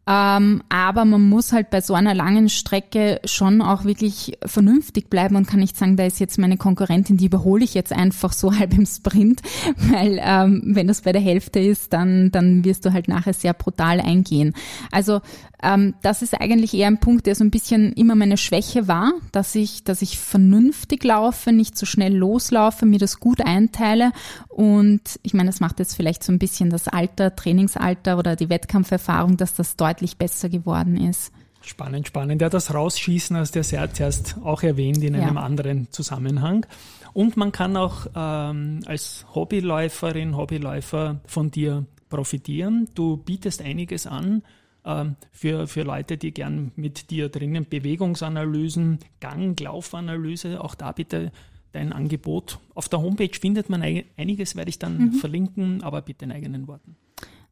Ähm, 0.08 0.62
aber 0.70 1.04
man 1.04 1.22
muss 1.22 1.52
halt 1.52 1.72
bei 1.72 1.82
so 1.82 1.96
einer 1.96 2.14
langen 2.14 2.48
Strecke 2.50 3.20
schon 3.26 3.62
auch 3.62 3.86
wirklich 3.86 4.38
vernünftig 4.46 5.10
bleiben 5.10 5.36
und 5.36 5.48
kann 5.48 5.60
nicht 5.60 5.76
sagen, 5.76 5.98
da 5.98 6.06
ist 6.06 6.20
jetzt 6.20 6.38
meine 6.38 6.58
Konkurrentin, 6.58 7.18
die 7.18 7.26
überhole 7.26 7.64
ich 7.64 7.74
jetzt 7.74 7.92
einfach 7.92 8.32
so 8.32 8.56
halb 8.58 8.78
im 8.78 8.86
Sprint, 8.86 9.42
weil 9.78 10.20
ähm, 10.22 10.62
wenn 10.66 10.88
das 10.88 11.02
bei 11.02 11.12
der 11.12 11.22
Hälfte 11.22 11.60
ist, 11.60 11.92
dann, 11.92 12.32
dann 12.32 12.64
wirst 12.64 12.86
du 12.86 12.94
halt 12.94 13.08
nachher 13.08 13.34
sehr 13.34 13.54
brutal 13.54 14.00
eingehen. 14.00 14.54
Also 14.92 15.22
ähm, 15.64 15.96
das 16.04 16.22
ist 16.22 16.40
eigentlich 16.40 16.76
eher 16.76 16.88
ein 16.88 17.00
Punkt, 17.00 17.26
der 17.26 17.34
so 17.34 17.44
ein 17.44 17.50
bisschen 17.50 17.94
immer 17.94 18.14
meine 18.14 18.38
Schwäche 18.38 18.88
war, 18.88 19.14
dass 19.32 19.56
ich, 19.56 19.84
dass 19.84 20.04
ich 20.04 20.20
vernünftig 20.20 21.04
laufe, 21.04 21.52
nicht 21.52 21.78
so 21.78 21.88
schnell 21.88 22.16
loslaufe, 22.16 22.86
mir 22.86 23.00
das 23.00 23.20
gut 23.20 23.42
einteile 23.42 24.12
und 24.50 25.02
ich 25.24 25.34
meine, 25.34 25.50
das 25.50 25.62
macht 25.62 25.80
jetzt 25.80 25.96
vielleicht 25.96 26.24
so 26.24 26.32
ein 26.32 26.40
bisschen 26.40 26.70
das 26.70 26.88
Alter, 26.88 27.36
Trainingsalter 27.36 28.20
oder 28.20 28.36
die 28.36 28.50
Wettkampferfahrung, 28.50 29.38
dass 29.38 29.56
das 29.56 29.76
deutlich 29.76 29.95
besser 30.18 30.50
geworden 30.50 30.98
ist. 30.98 31.32
Spannend, 31.62 32.08
spannend. 32.08 32.42
Ja, 32.42 32.50
das 32.50 32.74
Rausschießen 32.74 33.36
hast 33.38 33.56
du 33.56 33.60
ja 33.60 33.92
zuerst 33.92 34.38
auch 34.44 34.62
erwähnt 34.62 35.04
in 35.04 35.16
einem 35.16 35.36
ja. 35.36 35.42
anderen 35.42 35.92
Zusammenhang. 35.92 36.66
Und 37.14 37.38
man 37.38 37.52
kann 37.52 37.76
auch 37.76 38.08
ähm, 38.16 38.82
als 38.86 39.26
Hobbyläuferin, 39.34 40.38
Hobbyläufer 40.38 41.22
von 41.26 41.50
dir 41.50 41.86
profitieren. 42.10 42.88
Du 42.94 43.18
bietest 43.18 43.62
einiges 43.62 44.06
an 44.06 44.44
ähm, 44.86 45.16
für, 45.32 45.68
für 45.68 45.82
Leute, 45.82 46.18
die 46.18 46.34
gern 46.34 46.72
mit 46.76 47.10
dir 47.10 47.30
drinnen 47.30 47.66
Bewegungsanalysen, 47.66 49.00
Gang, 49.20 49.60
Laufanalyse, 49.60 50.64
auch 50.64 50.76
da 50.76 50.92
bitte 50.92 51.32
dein 51.72 51.94
Angebot. 51.94 52.60
Auf 52.74 52.90
der 52.90 53.02
Homepage 53.02 53.38
findet 53.40 53.70
man 53.70 53.82
einiges, 53.82 54.56
werde 54.56 54.70
ich 54.70 54.80
dann 54.80 54.98
mhm. 54.98 55.14
verlinken, 55.14 55.84
aber 55.84 56.02
bitte 56.02 56.26
in 56.26 56.32
eigenen 56.32 56.68
Worten. 56.68 56.96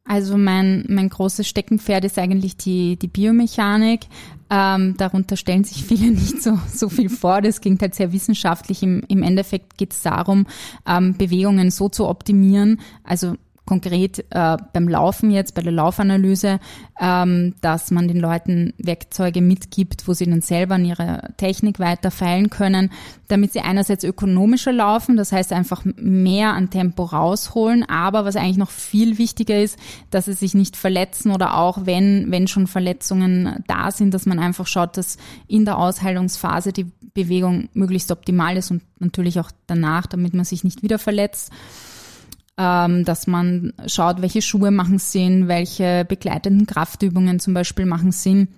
Also 0.06 0.38
mein, 0.38 0.86
mein 0.89 1.08
großes 1.08 1.48
Steckenpferd 1.48 2.04
ist 2.04 2.20
eigentlich 2.20 2.58
die, 2.58 2.98
die 2.98 3.08
Biomechanik. 3.08 4.02
Ähm, 4.50 4.96
darunter 4.98 5.38
stellen 5.38 5.63
sich 5.63 5.84
viele 5.88 6.12
nicht 6.12 6.42
so, 6.42 6.60
so 6.72 6.89
viel 6.89 7.10
vor. 7.10 7.42
Das 7.42 7.62
klingt 7.62 7.82
halt 7.82 7.96
sehr 7.96 8.12
wissenschaftlich. 8.12 8.84
Im, 8.84 9.04
im 9.08 9.24
Endeffekt 9.24 9.78
geht 9.78 9.94
es 9.94 10.02
darum, 10.02 10.46
ähm, 10.86 11.16
Bewegungen 11.18 11.72
so 11.72 11.89
zu 11.89 12.08
optimieren, 12.08 12.82
also 13.04 13.36
konkret 13.65 14.26
äh, 14.32 14.58
beim 14.73 14.89
Laufen 14.89 15.32
jetzt, 15.32 15.56
bei 15.56 15.62
der 15.62 15.71
Laufanalyse, 15.71 16.60
ähm, 16.99 17.56
dass 17.62 17.91
man 17.91 18.08
den 18.08 18.19
Leuten 18.19 18.73
Werkzeuge 18.78 19.41
mitgibt, 19.41 20.08
wo 20.08 20.13
sie 20.13 20.26
dann 20.26 20.41
selber 20.41 20.76
an 20.76 20.86
ihrer 20.86 21.36
Technik 21.38 21.80
weiter 21.80 22.12
feilen 22.12 22.49
können, 22.49 22.91
damit 23.30 23.54
sie 23.54 23.62
einerseits 23.62 24.04
ökonomischer 24.04 24.73
laufen, 24.73 25.15
das 25.15 25.32
heißt 25.32 25.54
einfach 25.54 25.84
mehr 25.95 26.54
an 26.54 26.71
Tempo 26.71 27.04
rausholen, 27.04 27.84
aber 27.88 28.26
was 28.26 28.36
eigentlich 28.36 28.58
noch 28.58 28.71
viel 28.71 29.17
wichtiger 29.17 29.62
ist, 29.62 29.80
dass 30.10 30.26
sie 30.26 30.34
sich 30.34 30.54
nicht 30.54 30.76
verletzen 30.76 31.32
oder 31.32 31.58
auch 31.58 31.86
wenn, 31.86 32.32
wenn 32.32 32.47
schon 32.47 32.67
Verletzungen 32.67 33.63
da 33.67 33.91
sind, 33.91 34.13
dass 34.13 34.26
man 34.26 34.39
einfach 34.39 34.67
schaut, 34.67 34.97
dass 34.97 35.17
in 35.47 35.63
der 35.63 35.78
Ausheilungsphase 35.78 36.73
die 36.73 36.91
Bewegung 37.13 37.69
möglichst 37.73 38.12
optimal 38.12 38.58
ist 38.58 38.71
und 38.71 38.82
natürlich 38.99 39.39
auch 39.39 39.52
danach, 39.67 40.06
damit 40.06 40.34
man 40.34 40.45
sich 40.45 40.63
nicht 40.63 40.84
wieder 40.84 40.99
verletzt 40.99 41.52
ähm, 42.58 43.04
dass 43.06 43.28
man 43.28 43.74
schaut, 43.88 44.22
welche 44.22 44.42
Schuhe 44.42 44.72
machen 44.72 45.00
Sinn, 45.00 45.48
welche 45.48 46.06
begleitenden 46.06 46.68
Kraftübungen 46.68 47.39
zum 47.39 47.54
Beispiel 47.54 47.86
machen 47.86 48.12
Sinn. 48.12 48.50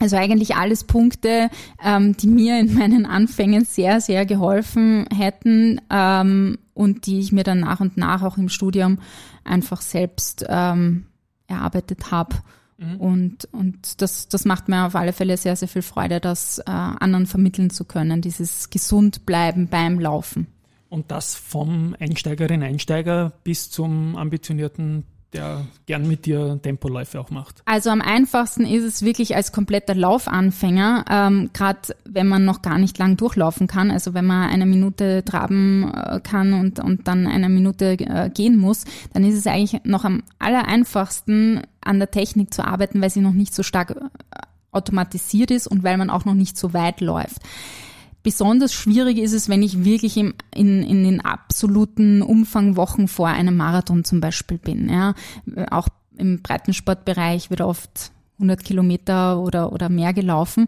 Also 0.00 0.16
eigentlich 0.16 0.56
alles 0.56 0.84
Punkte, 0.84 1.50
ähm, 1.84 2.16
die 2.16 2.26
mir 2.26 2.58
in 2.58 2.74
meinen 2.74 3.04
Anfängen 3.04 3.64
sehr, 3.66 4.00
sehr 4.00 4.24
geholfen 4.24 5.06
hätten 5.14 5.80
ähm, 5.90 6.58
und 6.72 7.06
die 7.06 7.20
ich 7.20 7.32
mir 7.32 7.44
dann 7.44 7.60
nach 7.60 7.80
und 7.80 7.98
nach 7.98 8.22
auch 8.22 8.38
im 8.38 8.48
Studium 8.48 8.98
einfach 9.44 9.82
selbst 9.82 10.44
ähm, 10.48 11.04
erarbeitet 11.46 12.10
habe. 12.10 12.36
Mhm. 12.78 12.96
Und, 12.96 13.48
und 13.52 14.00
das, 14.00 14.28
das 14.28 14.46
macht 14.46 14.68
mir 14.68 14.86
auf 14.86 14.96
alle 14.96 15.12
Fälle 15.12 15.36
sehr, 15.36 15.54
sehr 15.54 15.68
viel 15.68 15.82
Freude, 15.82 16.18
das 16.18 16.60
äh, 16.60 16.70
anderen 16.70 17.26
vermitteln 17.26 17.68
zu 17.68 17.84
können, 17.84 18.22
dieses 18.22 18.70
gesund 18.70 19.26
bleiben 19.26 19.68
beim 19.68 20.00
Laufen. 20.00 20.46
Und 20.90 21.10
das 21.10 21.34
vom 21.34 21.96
Einsteigerin 21.98 22.62
Einsteiger 22.62 23.32
bis 23.44 23.70
zum 23.70 24.16
ambitionierten 24.16 25.04
der 25.32 25.66
gern 25.86 26.08
mit 26.08 26.26
dir 26.26 26.58
Tempoläufe 26.60 27.20
auch 27.20 27.30
macht? 27.30 27.62
Also 27.64 27.90
am 27.90 28.00
einfachsten 28.00 28.64
ist 28.64 28.84
es 28.84 29.02
wirklich 29.02 29.36
als 29.36 29.52
kompletter 29.52 29.94
Laufanfänger, 29.94 31.04
ähm, 31.08 31.50
gerade 31.52 31.94
wenn 32.04 32.26
man 32.26 32.44
noch 32.44 32.62
gar 32.62 32.78
nicht 32.78 32.98
lang 32.98 33.16
durchlaufen 33.16 33.66
kann, 33.66 33.90
also 33.90 34.14
wenn 34.14 34.26
man 34.26 34.50
eine 34.50 34.66
Minute 34.66 35.24
traben 35.24 35.92
äh, 35.94 36.20
kann 36.20 36.52
und, 36.52 36.80
und 36.80 37.06
dann 37.06 37.26
eine 37.26 37.48
Minute 37.48 37.92
äh, 37.92 38.30
gehen 38.30 38.56
muss, 38.56 38.84
dann 39.12 39.24
ist 39.24 39.36
es 39.36 39.46
eigentlich 39.46 39.84
noch 39.84 40.04
am 40.04 40.22
aller 40.38 40.66
einfachsten 40.66 41.62
an 41.80 41.98
der 41.98 42.10
Technik 42.10 42.52
zu 42.52 42.64
arbeiten, 42.64 43.00
weil 43.00 43.10
sie 43.10 43.20
noch 43.20 43.32
nicht 43.32 43.54
so 43.54 43.62
stark 43.62 43.90
äh, 43.90 43.94
automatisiert 44.72 45.50
ist 45.50 45.66
und 45.66 45.82
weil 45.82 45.96
man 45.96 46.10
auch 46.10 46.24
noch 46.24 46.34
nicht 46.34 46.56
so 46.56 46.72
weit 46.72 47.00
läuft. 47.00 47.40
Besonders 48.22 48.72
schwierig 48.72 49.18
ist 49.18 49.32
es, 49.32 49.48
wenn 49.48 49.62
ich 49.62 49.84
wirklich 49.84 50.16
im, 50.16 50.34
in, 50.54 50.82
in 50.82 51.04
den 51.04 51.20
absoluten 51.20 52.22
Umfang 52.22 52.76
Wochen 52.76 53.08
vor 53.08 53.28
einem 53.28 53.56
Marathon 53.56 54.04
zum 54.04 54.20
Beispiel 54.20 54.58
bin. 54.58 54.88
Ja. 54.88 55.14
Auch 55.70 55.88
im 56.16 56.42
Breitensportbereich 56.42 57.50
wird 57.50 57.62
oft 57.62 58.12
100 58.40 58.64
Kilometer 58.64 59.38
oder, 59.38 59.72
oder 59.72 59.88
mehr 59.88 60.12
gelaufen. 60.12 60.66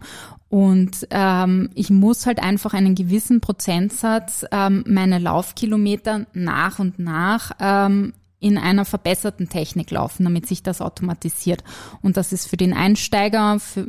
Und 0.49 1.07
ähm, 1.11 1.71
ich 1.75 1.91
muss 1.91 2.27
halt 2.27 2.43
einfach 2.43 2.75
einen 2.75 2.95
gewissen 2.95 3.41
Prozentsatz 3.41 4.45
ähm, 4.51 4.85
meiner 4.87 5.19
Laufkilometer 5.19 6.27
nach 6.35 6.79
und 6.79 6.99
nach 6.99 7.53
ähm, 7.59 8.13
in 8.39 8.59
einer 8.59 8.85
verbesserten 8.85 9.49
Technik 9.49 9.91
laufen, 9.91 10.25
damit 10.25 10.47
sich 10.47 10.63
das 10.63 10.83
automatisiert. 10.83 11.63
Und 12.03 12.17
das 12.17 12.33
ist 12.33 12.47
für 12.49 12.57
den 12.57 12.75
Einsteiger 12.75 13.61
für, 13.61 13.87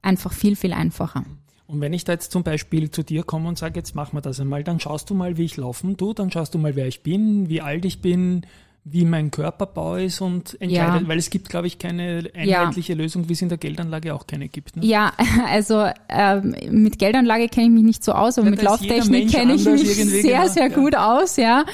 einfach 0.00 0.32
viel, 0.32 0.56
viel 0.56 0.72
einfacher. 0.72 1.24
Und 1.72 1.80
wenn 1.80 1.94
ich 1.94 2.04
da 2.04 2.12
jetzt 2.12 2.30
zum 2.32 2.42
Beispiel 2.42 2.90
zu 2.90 3.02
dir 3.02 3.22
komme 3.22 3.48
und 3.48 3.56
sage, 3.56 3.80
jetzt 3.80 3.94
machen 3.94 4.14
wir 4.14 4.20
das 4.20 4.38
einmal, 4.38 4.62
dann 4.62 4.78
schaust 4.78 5.08
du 5.08 5.14
mal, 5.14 5.38
wie 5.38 5.44
ich 5.44 5.56
laufen 5.56 5.96
tue, 5.96 6.14
dann 6.14 6.30
schaust 6.30 6.52
du 6.52 6.58
mal, 6.58 6.76
wer 6.76 6.86
ich 6.86 7.02
bin, 7.02 7.48
wie 7.48 7.62
alt 7.62 7.86
ich 7.86 8.02
bin, 8.02 8.42
wie 8.84 9.06
mein 9.06 9.30
Körperbau 9.30 9.96
ist 9.96 10.20
und 10.20 10.60
entscheidet, 10.60 11.02
ja. 11.02 11.08
weil 11.08 11.16
es 11.16 11.30
gibt, 11.30 11.48
glaube 11.48 11.68
ich, 11.68 11.78
keine 11.78 12.28
einheitliche 12.34 12.92
ja. 12.92 12.98
Lösung, 12.98 13.26
wie 13.30 13.32
es 13.32 13.40
in 13.40 13.48
der 13.48 13.56
Geldanlage 13.56 14.12
auch 14.12 14.26
keine 14.26 14.48
gibt. 14.48 14.76
Ne? 14.76 14.84
Ja, 14.84 15.12
also 15.48 15.86
ähm, 16.10 16.54
mit 16.68 16.98
Geldanlage 16.98 17.48
kenne 17.48 17.68
ich 17.68 17.72
mich 17.72 17.84
nicht 17.84 18.04
so 18.04 18.12
aus, 18.12 18.36
aber 18.36 18.48
ja, 18.48 18.50
mit 18.50 18.62
Lauftechnik 18.62 19.30
kenne 19.30 19.54
ich 19.54 19.64
mich 19.64 19.86
sehr, 19.94 20.40
genau. 20.40 20.52
sehr 20.52 20.68
gut 20.68 20.94
aus. 20.94 21.38
Ja, 21.38 21.64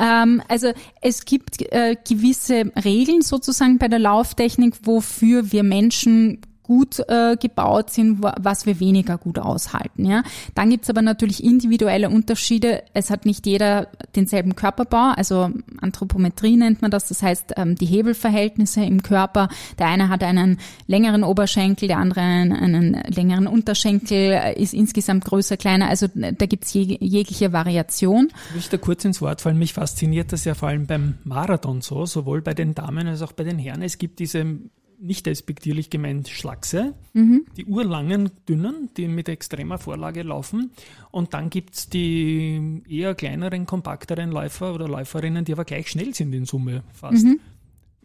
ähm, 0.00 0.40
also 0.46 0.70
es 1.00 1.24
gibt 1.24 1.62
äh, 1.72 1.96
gewisse 2.08 2.70
Regeln 2.84 3.22
sozusagen 3.22 3.78
bei 3.78 3.88
der 3.88 3.98
Lauftechnik, 3.98 4.74
wofür 4.84 5.50
wir 5.50 5.64
Menschen 5.64 6.42
gut 6.68 7.00
äh, 7.08 7.36
gebaut 7.40 7.88
sind, 7.90 8.22
was 8.22 8.66
wir 8.66 8.78
weniger 8.78 9.16
gut 9.16 9.38
aushalten. 9.38 10.04
Ja. 10.04 10.22
Dann 10.54 10.68
gibt's 10.68 10.90
aber 10.90 11.00
natürlich 11.00 11.42
individuelle 11.42 12.10
Unterschiede. 12.10 12.82
Es 12.92 13.08
hat 13.08 13.24
nicht 13.24 13.46
jeder 13.46 13.88
denselben 14.14 14.54
Körperbau, 14.54 15.14
also 15.16 15.48
Anthropometrie 15.80 16.56
nennt 16.58 16.82
man 16.82 16.90
das, 16.90 17.08
das 17.08 17.22
heißt 17.22 17.54
ähm, 17.56 17.74
die 17.74 17.86
Hebelverhältnisse 17.86 18.82
im 18.82 19.02
Körper. 19.02 19.48
Der 19.78 19.86
eine 19.86 20.10
hat 20.10 20.22
einen 20.22 20.58
längeren 20.86 21.24
Oberschenkel, 21.24 21.88
der 21.88 21.96
andere 21.96 22.20
einen, 22.20 22.52
einen 22.52 23.02
längeren 23.06 23.46
Unterschenkel, 23.46 24.32
äh, 24.32 24.62
ist 24.62 24.74
insgesamt 24.74 25.24
größer, 25.24 25.56
kleiner. 25.56 25.88
Also 25.88 26.06
da 26.14 26.44
gibt's 26.44 26.74
jeg 26.74 26.98
jegliche 27.00 27.54
Variation. 27.54 28.28
Ich 28.50 28.56
möchte 28.56 28.78
kurz 28.78 29.06
ins 29.06 29.22
Wort 29.22 29.40
fallen. 29.40 29.58
Mich 29.58 29.72
fasziniert 29.72 30.32
das 30.32 30.44
ja 30.44 30.54
vor 30.54 30.68
allem 30.68 30.86
beim 30.86 31.14
Marathon 31.24 31.80
so, 31.80 32.04
sowohl 32.04 32.42
bei 32.42 32.52
den 32.52 32.74
Damen 32.74 33.06
als 33.06 33.22
auch 33.22 33.32
bei 33.32 33.44
den 33.44 33.58
Herren. 33.58 33.80
Es 33.80 33.96
gibt 33.96 34.18
diese 34.18 34.58
nicht 35.00 35.26
despektierlich 35.26 35.90
gemeint 35.90 36.28
Schlachse, 36.28 36.94
mhm. 37.12 37.46
die 37.56 37.64
urlangen, 37.66 38.30
dünnen, 38.48 38.90
die 38.96 39.08
mit 39.08 39.28
extremer 39.28 39.78
Vorlage 39.78 40.22
laufen. 40.22 40.72
Und 41.10 41.34
dann 41.34 41.50
gibt's 41.50 41.88
die 41.88 42.82
eher 42.88 43.14
kleineren, 43.14 43.66
kompakteren 43.66 44.30
Läufer 44.30 44.74
oder 44.74 44.88
Läuferinnen, 44.88 45.44
die 45.44 45.52
aber 45.52 45.64
gleich 45.64 45.88
schnell 45.88 46.14
sind 46.14 46.32
in 46.32 46.44
Summe 46.44 46.82
fast. 46.92 47.24
Mhm. 47.24 47.40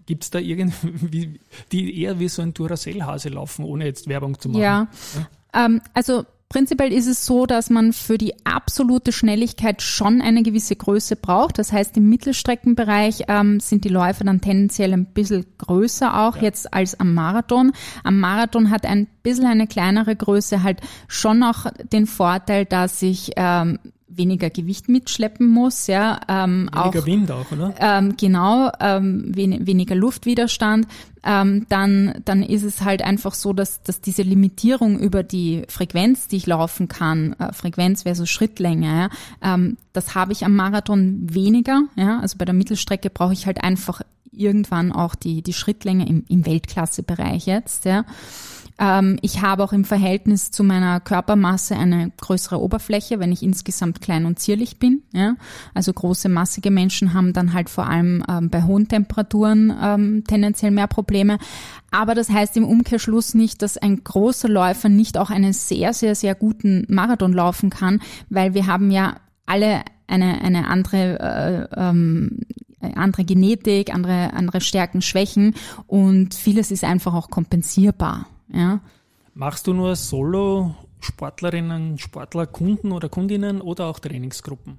Gibt 0.05 0.23
es 0.23 0.29
da 0.29 0.39
irgendwie, 0.39 1.39
die 1.71 2.01
eher 2.01 2.19
wie 2.19 2.29
so 2.29 2.41
ein 2.41 2.53
Duracell-Hase 2.53 3.29
laufen, 3.29 3.65
ohne 3.65 3.85
jetzt 3.85 4.07
Werbung 4.07 4.39
zu 4.39 4.49
machen? 4.49 4.61
Ja, 4.61 4.87
ja? 5.15 5.65
Ähm, 5.65 5.81
also 5.93 6.25
Prinzipiell 6.53 6.93
ist 6.93 7.07
es 7.07 7.25
so, 7.25 7.47
dass 7.47 7.71
man 7.71 7.93
für 7.93 8.19
die 8.19 8.35
absolute 8.45 9.11
Schnelligkeit 9.11 9.81
schon 9.81 10.21
eine 10.21 10.43
gewisse 10.43 10.75
Größe 10.75 11.15
braucht. 11.15 11.57
Das 11.57 11.71
heißt, 11.71 11.97
im 11.97 12.07
Mittelstreckenbereich 12.09 13.23
ähm, 13.27 13.59
sind 13.59 13.85
die 13.85 13.89
Läufer 13.89 14.23
dann 14.23 14.39
tendenziell 14.39 14.93
ein 14.93 15.05
bisschen 15.05 15.47
größer 15.57 16.15
auch 16.15 16.35
ja. 16.35 16.43
jetzt 16.43 16.71
als 16.71 16.99
am 16.99 17.15
Marathon. 17.15 17.71
Am 18.03 18.19
Marathon 18.19 18.69
hat 18.69 18.85
ein 18.85 19.07
bisschen 19.23 19.47
eine 19.47 19.65
kleinere 19.65 20.15
Größe 20.15 20.61
halt 20.61 20.81
schon 21.07 21.39
noch 21.39 21.71
den 21.91 22.05
Vorteil, 22.05 22.65
dass 22.65 23.01
ich 23.01 23.31
ähm, 23.35 23.79
weniger 24.17 24.49
Gewicht 24.49 24.89
mitschleppen 24.89 25.47
muss, 25.47 25.87
ja, 25.87 26.19
ähm, 26.27 26.69
weniger 26.71 26.99
auch, 26.99 27.05
Wind 27.05 27.31
auch, 27.31 27.51
oder? 27.51 27.73
Ähm, 27.79 28.15
genau, 28.17 28.71
ähm, 28.79 29.31
wen, 29.33 29.65
weniger 29.65 29.95
Luftwiderstand. 29.95 30.87
Ähm, 31.25 31.65
dann, 31.69 32.21
dann 32.25 32.43
ist 32.43 32.63
es 32.63 32.81
halt 32.81 33.01
einfach 33.01 33.33
so, 33.33 33.53
dass, 33.53 33.81
dass 33.81 34.01
diese 34.01 34.23
Limitierung 34.23 34.99
über 34.99 35.23
die 35.23 35.63
Frequenz, 35.69 36.27
die 36.27 36.37
ich 36.37 36.47
laufen 36.47 36.89
kann, 36.89 37.33
äh, 37.39 37.53
Frequenz 37.53 38.03
versus 38.03 38.29
Schrittlänge, 38.29 39.09
ja, 39.43 39.53
ähm, 39.53 39.77
das 39.93 40.15
habe 40.15 40.33
ich 40.33 40.43
am 40.43 40.55
Marathon 40.55 41.19
weniger. 41.21 41.83
Ja, 41.95 42.19
also 42.19 42.37
bei 42.37 42.45
der 42.45 42.53
Mittelstrecke 42.53 43.09
brauche 43.09 43.33
ich 43.33 43.45
halt 43.45 43.63
einfach 43.63 44.01
irgendwann 44.35 44.91
auch 44.91 45.15
die, 45.15 45.41
die 45.41 45.53
Schrittlänge 45.53 46.07
im, 46.07 46.25
im 46.27 46.45
Weltklassebereich 46.45 47.45
jetzt, 47.45 47.85
ja. 47.85 48.05
Ähm, 48.79 49.17
ich 49.21 49.41
habe 49.41 49.63
auch 49.63 49.73
im 49.73 49.85
Verhältnis 49.85 50.51
zu 50.51 50.63
meiner 50.63 50.99
Körpermasse 50.99 51.75
eine 51.75 52.11
größere 52.19 52.59
Oberfläche, 52.59 53.19
wenn 53.19 53.31
ich 53.31 53.43
insgesamt 53.43 54.01
klein 54.01 54.25
und 54.25 54.39
zierlich 54.39 54.79
bin. 54.79 55.03
Ja? 55.13 55.35
Also 55.73 55.93
große, 55.93 56.29
massige 56.29 56.71
Menschen 56.71 57.13
haben 57.13 57.33
dann 57.33 57.53
halt 57.53 57.69
vor 57.69 57.87
allem 57.87 58.23
ähm, 58.27 58.49
bei 58.49 58.63
hohen 58.63 58.87
Temperaturen 58.87 59.73
ähm, 59.81 60.23
tendenziell 60.27 60.71
mehr 60.71 60.87
Probleme. 60.87 61.37
Aber 61.91 62.15
das 62.15 62.29
heißt 62.29 62.57
im 62.57 62.65
Umkehrschluss 62.65 63.35
nicht, 63.35 63.61
dass 63.61 63.77
ein 63.77 64.03
großer 64.03 64.49
Läufer 64.49 64.89
nicht 64.89 65.17
auch 65.17 65.29
einen 65.29 65.53
sehr, 65.53 65.93
sehr, 65.93 66.15
sehr 66.15 66.33
guten 66.33 66.85
Marathon 66.89 67.33
laufen 67.33 67.69
kann, 67.69 68.01
weil 68.29 68.53
wir 68.53 68.65
haben 68.65 68.89
ja 68.89 69.17
alle 69.45 69.83
eine, 70.07 70.41
eine 70.41 70.67
andere 70.67 71.69
äh, 71.75 71.79
ähm, 71.79 72.39
andere 72.95 73.23
Genetik, 73.23 73.93
andere, 73.93 74.33
andere 74.33 74.61
Stärken, 74.61 75.01
Schwächen 75.01 75.55
und 75.87 76.33
vieles 76.33 76.71
ist 76.71 76.83
einfach 76.83 77.13
auch 77.13 77.29
kompensierbar. 77.29 78.27
Ja. 78.51 78.79
Machst 79.33 79.67
du 79.67 79.73
nur 79.73 79.95
Solo-Sportlerinnen, 79.95 81.97
Sportler, 81.97 82.45
Kunden 82.45 82.91
oder 82.91 83.09
Kundinnen 83.09 83.61
oder 83.61 83.87
auch 83.87 83.99
Trainingsgruppen? 83.99 84.77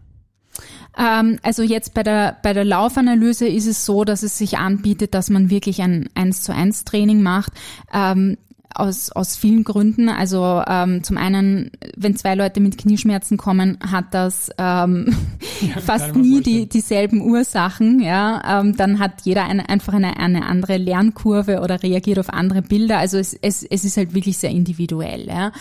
Ähm, 0.97 1.39
also 1.43 1.63
jetzt 1.63 1.95
bei 1.95 2.03
der, 2.03 2.37
bei 2.43 2.53
der 2.53 2.65
Laufanalyse 2.65 3.49
ist 3.49 3.67
es 3.67 3.85
so, 3.85 4.05
dass 4.05 4.23
es 4.23 4.39
sich 4.39 4.59
anbietet, 4.59 5.15
dass 5.15 5.31
man 5.31 5.51
wirklich 5.51 5.83
ein 5.83 6.09
1 6.15 6.43
zu 6.43 6.55
1 6.55 6.85
Training 6.85 7.23
macht. 7.23 7.53
Ähm, 7.93 8.39
aus, 8.75 9.11
aus 9.11 9.37
vielen 9.37 9.65
Gründen. 9.65 10.09
Also 10.09 10.63
ähm, 10.67 11.03
zum 11.03 11.17
einen, 11.17 11.71
wenn 11.97 12.17
zwei 12.17 12.35
Leute 12.35 12.61
mit 12.61 12.77
Knieschmerzen 12.77 13.37
kommen, 13.37 13.79
hat 13.81 14.07
das 14.13 14.51
ähm, 14.59 15.15
ja, 15.61 15.81
fast 15.81 16.15
nie 16.17 16.43
die, 16.43 16.69
dieselben 16.69 17.23
Ursachen. 17.23 18.01
Ja, 18.01 18.61
ähm, 18.61 18.77
dann 18.77 18.99
hat 18.99 19.23
jeder 19.23 19.45
eine, 19.45 19.69
einfach 19.69 19.95
eine, 19.95 20.19
eine 20.19 20.47
andere 20.47 20.77
Lernkurve 20.77 21.61
oder 21.61 21.83
reagiert 21.83 22.19
auf 22.19 22.31
andere 22.31 22.63
Bilder. 22.63 22.99
Also 22.99 23.19
es, 23.19 23.35
es, 23.35 23.63
es 23.63 23.85
ist 23.85 23.97
halt 23.97 24.15
wirklich 24.15 24.39
sehr 24.39 24.51
individuell. 24.51 25.27
Ja. 25.27 25.53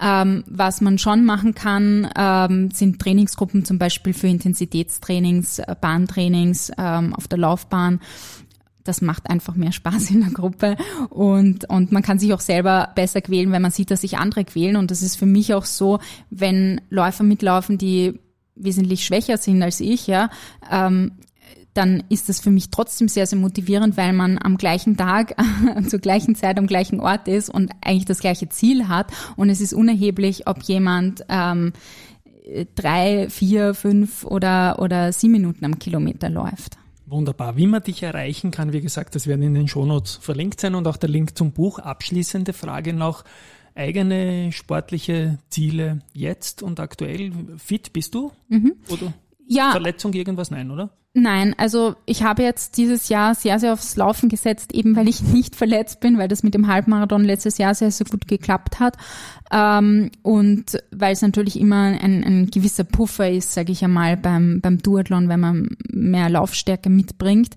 Ähm, 0.00 0.44
was 0.46 0.80
man 0.80 0.98
schon 0.98 1.24
machen 1.24 1.54
kann, 1.54 2.08
ähm, 2.16 2.70
sind 2.70 2.98
Trainingsgruppen 2.98 3.64
zum 3.64 3.78
Beispiel 3.78 4.14
für 4.14 4.28
Intensitätstrainings, 4.28 5.58
äh, 5.58 5.76
Bahntrainings 5.80 6.72
ähm, 6.78 7.14
auf 7.14 7.28
der 7.28 7.38
Laufbahn 7.38 8.00
das 8.84 9.00
macht 9.00 9.28
einfach 9.30 9.54
mehr 9.54 9.72
Spaß 9.72 10.10
in 10.10 10.20
der 10.20 10.30
Gruppe 10.30 10.76
und, 11.10 11.68
und 11.68 11.92
man 11.92 12.02
kann 12.02 12.18
sich 12.18 12.32
auch 12.32 12.40
selber 12.40 12.90
besser 12.94 13.20
quälen, 13.20 13.52
wenn 13.52 13.62
man 13.62 13.70
sieht, 13.70 13.90
dass 13.90 14.02
sich 14.02 14.18
andere 14.18 14.44
quälen. 14.44 14.76
Und 14.76 14.90
das 14.90 15.02
ist 15.02 15.16
für 15.16 15.26
mich 15.26 15.54
auch 15.54 15.64
so, 15.64 15.98
wenn 16.30 16.80
Läufer 16.90 17.24
mitlaufen, 17.24 17.78
die 17.78 18.18
wesentlich 18.54 19.04
schwächer 19.04 19.38
sind 19.38 19.62
als 19.62 19.80
ich, 19.80 20.06
ja, 20.06 20.30
ähm, 20.70 21.12
dann 21.74 22.04
ist 22.10 22.28
das 22.28 22.40
für 22.40 22.50
mich 22.50 22.70
trotzdem 22.70 23.08
sehr, 23.08 23.26
sehr 23.26 23.38
motivierend, 23.38 23.96
weil 23.96 24.12
man 24.12 24.38
am 24.38 24.58
gleichen 24.58 24.96
Tag, 24.96 25.34
zur 25.88 26.00
gleichen 26.00 26.34
Zeit 26.34 26.58
am 26.58 26.66
gleichen 26.66 27.00
Ort 27.00 27.28
ist 27.28 27.48
und 27.48 27.72
eigentlich 27.80 28.04
das 28.04 28.20
gleiche 28.20 28.48
Ziel 28.50 28.88
hat. 28.88 29.10
Und 29.36 29.48
es 29.48 29.60
ist 29.62 29.72
unerheblich, 29.72 30.46
ob 30.46 30.62
jemand 30.64 31.24
ähm, 31.30 31.72
drei, 32.74 33.28
vier, 33.30 33.72
fünf 33.74 34.24
oder, 34.24 34.80
oder 34.80 35.12
sieben 35.12 35.32
Minuten 35.32 35.64
am 35.64 35.78
Kilometer 35.78 36.28
läuft. 36.28 36.76
Wunderbar. 37.12 37.58
Wie 37.58 37.66
man 37.66 37.82
dich 37.82 38.02
erreichen 38.02 38.50
kann, 38.50 38.72
wie 38.72 38.80
gesagt, 38.80 39.14
das 39.14 39.26
werden 39.26 39.42
in 39.42 39.52
den 39.52 39.68
Shownotes 39.68 40.16
verlinkt 40.16 40.60
sein 40.60 40.74
und 40.74 40.88
auch 40.88 40.96
der 40.96 41.10
Link 41.10 41.36
zum 41.36 41.52
Buch. 41.52 41.78
Abschließende 41.78 42.54
Frage 42.54 42.94
noch. 42.94 43.24
Eigene 43.74 44.50
sportliche 44.50 45.38
Ziele 45.50 46.00
jetzt 46.14 46.62
und 46.62 46.80
aktuell. 46.80 47.32
Fit 47.58 47.92
bist 47.92 48.14
du? 48.14 48.32
Mhm. 48.48 48.76
Oder 48.88 49.12
ja. 49.46 49.72
Verletzung, 49.72 50.12
irgendwas? 50.12 50.50
Nein, 50.50 50.70
oder? 50.70 50.90
Nein, 51.14 51.54
also 51.58 51.94
ich 52.06 52.22
habe 52.22 52.42
jetzt 52.42 52.78
dieses 52.78 53.10
Jahr 53.10 53.34
sehr, 53.34 53.58
sehr 53.58 53.74
aufs 53.74 53.96
Laufen 53.96 54.30
gesetzt, 54.30 54.74
eben 54.74 54.96
weil 54.96 55.08
ich 55.08 55.22
nicht 55.32 55.56
verletzt 55.56 56.00
bin, 56.00 56.16
weil 56.18 56.28
das 56.28 56.42
mit 56.42 56.54
dem 56.54 56.68
Halbmarathon 56.68 57.24
letztes 57.24 57.58
Jahr 57.58 57.74
sehr, 57.74 57.90
sehr 57.90 58.06
gut 58.06 58.26
geklappt 58.26 58.80
hat. 58.80 58.96
Ähm, 59.52 60.10
und 60.22 60.78
weil 60.90 61.12
es 61.12 61.20
natürlich 61.20 61.60
immer 61.60 61.82
ein, 61.82 62.24
ein 62.24 62.50
gewisser 62.50 62.84
Puffer 62.84 63.30
ist, 63.30 63.52
sage 63.52 63.72
ich 63.72 63.84
einmal, 63.84 64.16
beim, 64.16 64.60
beim 64.62 64.78
Duathlon, 64.78 65.28
wenn 65.28 65.40
man 65.40 65.76
mehr 65.90 66.30
Laufstärke 66.30 66.88
mitbringt. 66.88 67.56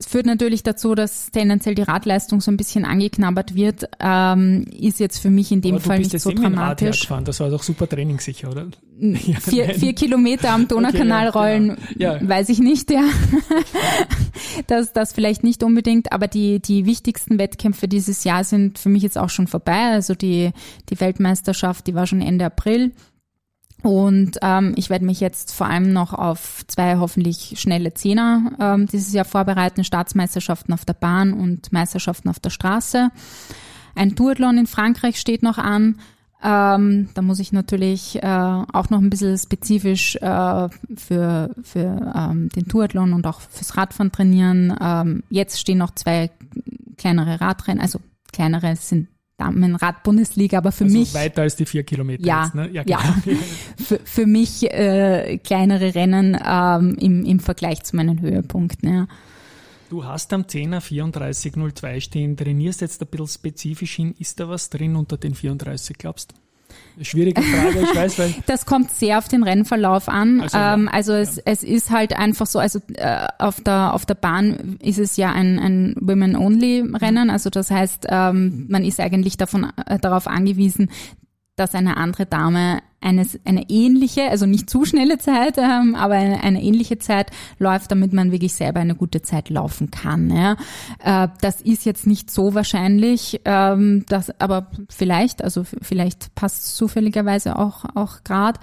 Es 0.00 0.06
führt 0.06 0.26
natürlich 0.26 0.62
dazu, 0.62 0.94
dass 0.94 1.32
tendenziell 1.32 1.74
die 1.74 1.82
Radleistung 1.82 2.40
so 2.40 2.52
ein 2.52 2.56
bisschen 2.56 2.84
angeknabbert 2.84 3.56
wird. 3.56 3.88
Ähm, 3.98 4.64
ist 4.78 5.00
jetzt 5.00 5.18
für 5.18 5.28
mich 5.28 5.50
in 5.50 5.60
dem 5.60 5.80
Fall 5.80 5.98
nicht 5.98 6.20
so 6.20 6.30
dramatisch. 6.30 7.00
Gefahren. 7.00 7.24
Das 7.24 7.40
war 7.40 7.50
doch 7.50 7.64
super 7.64 7.88
trainingssicher, 7.88 8.48
oder? 8.48 8.68
Vier, 9.40 9.74
vier 9.74 9.94
Kilometer 9.94 10.50
am 10.50 10.66
Donaukanal 10.68 11.28
okay, 11.28 11.38
rollen, 11.38 11.68
genau. 11.68 12.14
ja. 12.14 12.28
weiß 12.28 12.48
ich 12.48 12.58
nicht, 12.58 12.90
ja. 12.90 13.04
das, 14.66 14.92
das 14.92 15.12
vielleicht 15.12 15.44
nicht 15.44 15.62
unbedingt, 15.62 16.10
aber 16.12 16.26
die, 16.26 16.58
die 16.58 16.84
wichtigsten 16.84 17.38
Wettkämpfe 17.38 17.86
dieses 17.86 18.24
Jahr 18.24 18.42
sind 18.42 18.76
für 18.76 18.88
mich 18.88 19.04
jetzt 19.04 19.16
auch 19.16 19.30
schon 19.30 19.46
vorbei. 19.46 19.92
Also 19.92 20.16
die, 20.16 20.50
die 20.90 20.98
Weltmeisterschaft, 20.98 21.86
die 21.86 21.94
war 21.94 22.08
schon 22.08 22.20
Ende 22.20 22.44
April. 22.46 22.92
Und 23.82 24.38
ähm, 24.42 24.74
ich 24.76 24.90
werde 24.90 25.04
mich 25.04 25.20
jetzt 25.20 25.54
vor 25.54 25.68
allem 25.68 25.92
noch 25.92 26.12
auf 26.12 26.64
zwei 26.66 26.96
hoffentlich 26.96 27.54
schnelle 27.58 27.94
Zehner 27.94 28.52
ähm, 28.60 28.86
dieses 28.86 29.12
Jahr 29.12 29.24
vorbereiten, 29.24 29.84
Staatsmeisterschaften 29.84 30.74
auf 30.74 30.84
der 30.84 30.94
Bahn 30.94 31.32
und 31.32 31.72
Meisterschaften 31.72 32.28
auf 32.28 32.40
der 32.40 32.50
Straße. 32.50 33.10
Ein 33.94 34.14
Duathlon 34.14 34.58
in 34.58 34.66
Frankreich 34.66 35.18
steht 35.18 35.42
noch 35.42 35.58
an. 35.58 36.00
Ähm, 36.42 37.08
da 37.14 37.22
muss 37.22 37.40
ich 37.40 37.52
natürlich 37.52 38.22
äh, 38.22 38.26
auch 38.26 38.90
noch 38.90 39.00
ein 39.00 39.10
bisschen 39.10 39.36
spezifisch 39.36 40.16
äh, 40.16 40.68
für, 40.96 41.50
für 41.62 42.12
ähm, 42.16 42.48
den 42.50 42.66
Duathlon 42.66 43.12
und 43.12 43.26
auch 43.26 43.40
fürs 43.40 43.76
Radfahren 43.76 44.12
trainieren. 44.12 44.76
Ähm, 44.80 45.22
jetzt 45.30 45.58
stehen 45.58 45.78
noch 45.78 45.94
zwei 45.94 46.30
kleinere 46.96 47.40
Radrennen, 47.40 47.80
also 47.80 48.00
kleinere 48.32 48.76
sind 48.76 49.08
Damenrad-Bundesliga, 49.38 50.58
aber 50.58 50.72
für 50.72 50.84
also 50.84 50.98
mich. 50.98 51.14
Weiter 51.14 51.42
als 51.42 51.56
die 51.56 51.64
vier 51.64 51.84
Kilometer. 51.84 52.24
Ja, 52.24 52.44
jetzt, 52.44 52.54
ne? 52.54 52.68
ja, 52.72 52.82
ja. 52.86 52.98
für, 53.76 54.00
für 54.04 54.26
mich 54.26 54.70
äh, 54.70 55.38
kleinere 55.38 55.94
Rennen 55.94 56.36
ähm, 56.44 56.96
im, 57.00 57.24
im 57.24 57.40
Vergleich 57.40 57.82
zu 57.84 57.96
meinen 57.96 58.20
Höhepunkten. 58.20 58.92
Ja. 58.92 59.08
Du 59.88 60.04
hast 60.04 60.32
am 60.34 60.42
10er 60.42 60.80
3402 60.80 62.00
stehen, 62.00 62.36
trainierst 62.36 62.82
jetzt 62.82 63.00
ein 63.00 63.08
bisschen 63.08 63.28
spezifisch 63.28 63.96
hin. 63.96 64.14
Ist 64.18 64.38
da 64.38 64.48
was 64.48 64.68
drin 64.68 64.96
unter 64.96 65.16
den 65.16 65.34
34, 65.34 65.96
glaubst 65.96 66.32
du? 66.32 66.47
Schwierige 67.02 67.42
Frage, 67.42 67.80
ich 67.80 67.94
weiß, 67.94 68.18
weil. 68.18 68.34
Das 68.46 68.66
kommt 68.66 68.90
sehr 68.90 69.18
auf 69.18 69.28
den 69.28 69.42
Rennverlauf 69.42 70.08
an. 70.08 70.40
Also, 70.40 70.58
ähm, 70.58 70.84
ja. 70.86 70.92
also 70.92 71.12
es, 71.12 71.36
ja. 71.36 71.42
es 71.46 71.62
ist 71.62 71.90
halt 71.90 72.16
einfach 72.16 72.46
so, 72.46 72.58
also 72.58 72.80
äh, 72.94 73.26
auf 73.38 73.60
der 73.60 73.94
auf 73.94 74.06
der 74.06 74.14
Bahn 74.14 74.78
ist 74.82 74.98
es 74.98 75.16
ja 75.16 75.32
ein, 75.32 75.58
ein 75.58 75.94
Women-Only-Rennen. 76.00 77.30
Also 77.30 77.50
das 77.50 77.70
heißt, 77.70 78.06
ähm, 78.08 78.66
man 78.68 78.84
ist 78.84 79.00
eigentlich 79.00 79.36
davon 79.36 79.72
äh, 79.86 79.98
darauf 79.98 80.26
angewiesen, 80.26 80.90
dass 81.58 81.74
eine 81.74 81.96
andere 81.96 82.26
Dame 82.26 82.80
eine, 83.00 83.24
eine 83.44 83.68
ähnliche, 83.68 84.28
also 84.28 84.46
nicht 84.46 84.68
zu 84.68 84.84
schnelle 84.84 85.18
Zeit, 85.18 85.56
ähm, 85.58 85.94
aber 85.94 86.14
eine, 86.14 86.42
eine 86.42 86.62
ähnliche 86.62 86.98
Zeit 86.98 87.30
läuft, 87.58 87.92
damit 87.92 88.12
man 88.12 88.32
wirklich 88.32 88.54
selber 88.54 88.80
eine 88.80 88.96
gute 88.96 89.22
Zeit 89.22 89.50
laufen 89.50 89.90
kann. 89.90 90.30
Ja. 90.30 90.56
Äh, 91.04 91.28
das 91.40 91.60
ist 91.60 91.84
jetzt 91.84 92.06
nicht 92.06 92.30
so 92.30 92.54
wahrscheinlich, 92.54 93.40
ähm, 93.44 94.04
das, 94.08 94.30
aber 94.40 94.70
vielleicht, 94.88 95.44
also 95.44 95.64
vielleicht 95.80 96.34
passt 96.34 96.64
es 96.64 96.74
zufälligerweise 96.74 97.56
auch, 97.56 97.84
auch 97.94 98.24
gerade. 98.24 98.58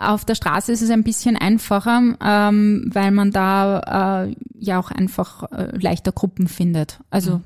Auf 0.00 0.24
der 0.24 0.34
Straße 0.34 0.72
ist 0.72 0.82
es 0.82 0.90
ein 0.90 1.04
bisschen 1.04 1.36
einfacher, 1.36 2.02
ähm, 2.22 2.90
weil 2.92 3.12
man 3.12 3.30
da 3.30 4.24
äh, 4.26 4.34
ja 4.58 4.78
auch 4.78 4.90
einfach 4.90 5.50
äh, 5.52 5.76
leichter 5.78 6.12
Gruppen 6.12 6.48
findet. 6.48 7.00
Also 7.10 7.36
mhm 7.36 7.44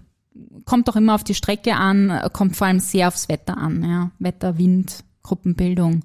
kommt 0.64 0.88
doch 0.88 0.96
immer 0.96 1.14
auf 1.14 1.24
die 1.24 1.34
Strecke 1.34 1.76
an, 1.76 2.28
kommt 2.32 2.56
vor 2.56 2.66
allem 2.66 2.80
sehr 2.80 3.08
aufs 3.08 3.28
Wetter 3.28 3.56
an. 3.56 3.84
Ja. 3.84 4.10
Wetter, 4.18 4.58
Wind, 4.58 5.04
Gruppenbildung. 5.22 6.02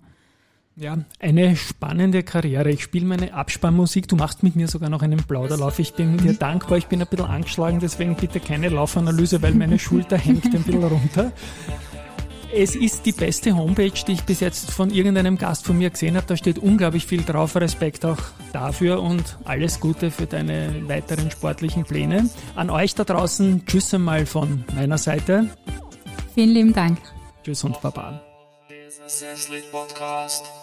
Ja, 0.76 0.98
eine 1.20 1.58
spannende 1.58 2.24
Karriere. 2.24 2.72
Ich 2.72 2.84
spiele 2.84 3.06
meine 3.06 3.34
Abspannmusik. 3.34 4.08
Du 4.08 4.16
machst 4.16 4.44
mit 4.44 4.56
mir 4.56 4.70
sogar 4.70 4.90
noch 4.90 5.02
einen 5.02 5.22
Plauderlauf. 5.22 5.78
Ich 5.80 5.94
bin 5.94 6.18
dir 6.18 6.36
dankbar. 6.36 6.78
Ich 6.78 6.88
bin 6.88 7.02
ein 7.02 7.08
bisschen 7.08 7.26
angeschlagen, 7.26 7.80
deswegen 7.82 8.16
bitte 8.16 8.40
keine 8.40 8.70
Laufanalyse, 8.70 9.42
weil 9.42 9.54
meine 9.56 9.78
Schulter 9.78 10.18
hängt 10.18 10.46
ein 10.46 10.64
bisschen 10.64 10.84
runter. 10.84 11.34
Es 12.52 12.76
ist 12.76 13.06
die 13.06 13.12
beste 13.12 13.56
Homepage, 13.56 13.92
die 14.08 14.14
ich 14.14 14.24
bis 14.24 14.40
jetzt 14.40 14.72
von 14.72 14.90
irgendeinem 14.90 15.38
Gast 15.38 15.66
von 15.66 15.78
mir 15.78 15.92
gesehen 15.92 16.16
habe. 16.16 16.26
Da 16.26 16.36
steht 16.36 16.58
unglaublich 16.58 17.06
viel 17.06 17.24
drauf. 17.24 17.56
Respekt 17.56 18.06
auch 18.06 18.18
dafür 18.54 19.02
und 19.02 19.38
alles 19.46 19.80
Gute 19.80 20.10
für 20.10 20.26
deine 20.26 20.88
weiteren 20.88 21.30
sportlichen 21.30 21.84
Pläne. 21.84 22.30
An 22.56 22.70
euch 22.70 22.96
da 22.96 23.04
draußen, 23.04 23.66
tschüss 23.68 23.94
einmal 23.94 24.26
von 24.26 24.64
meiner 24.76 24.98
Seite. 24.98 25.50
Vielen 26.34 26.50
lieben 26.50 26.74
Dank. 26.74 26.98
Tschüss 27.44 27.64
und 27.64 27.80
Baba. 27.82 28.22
Podcast. 29.72 30.59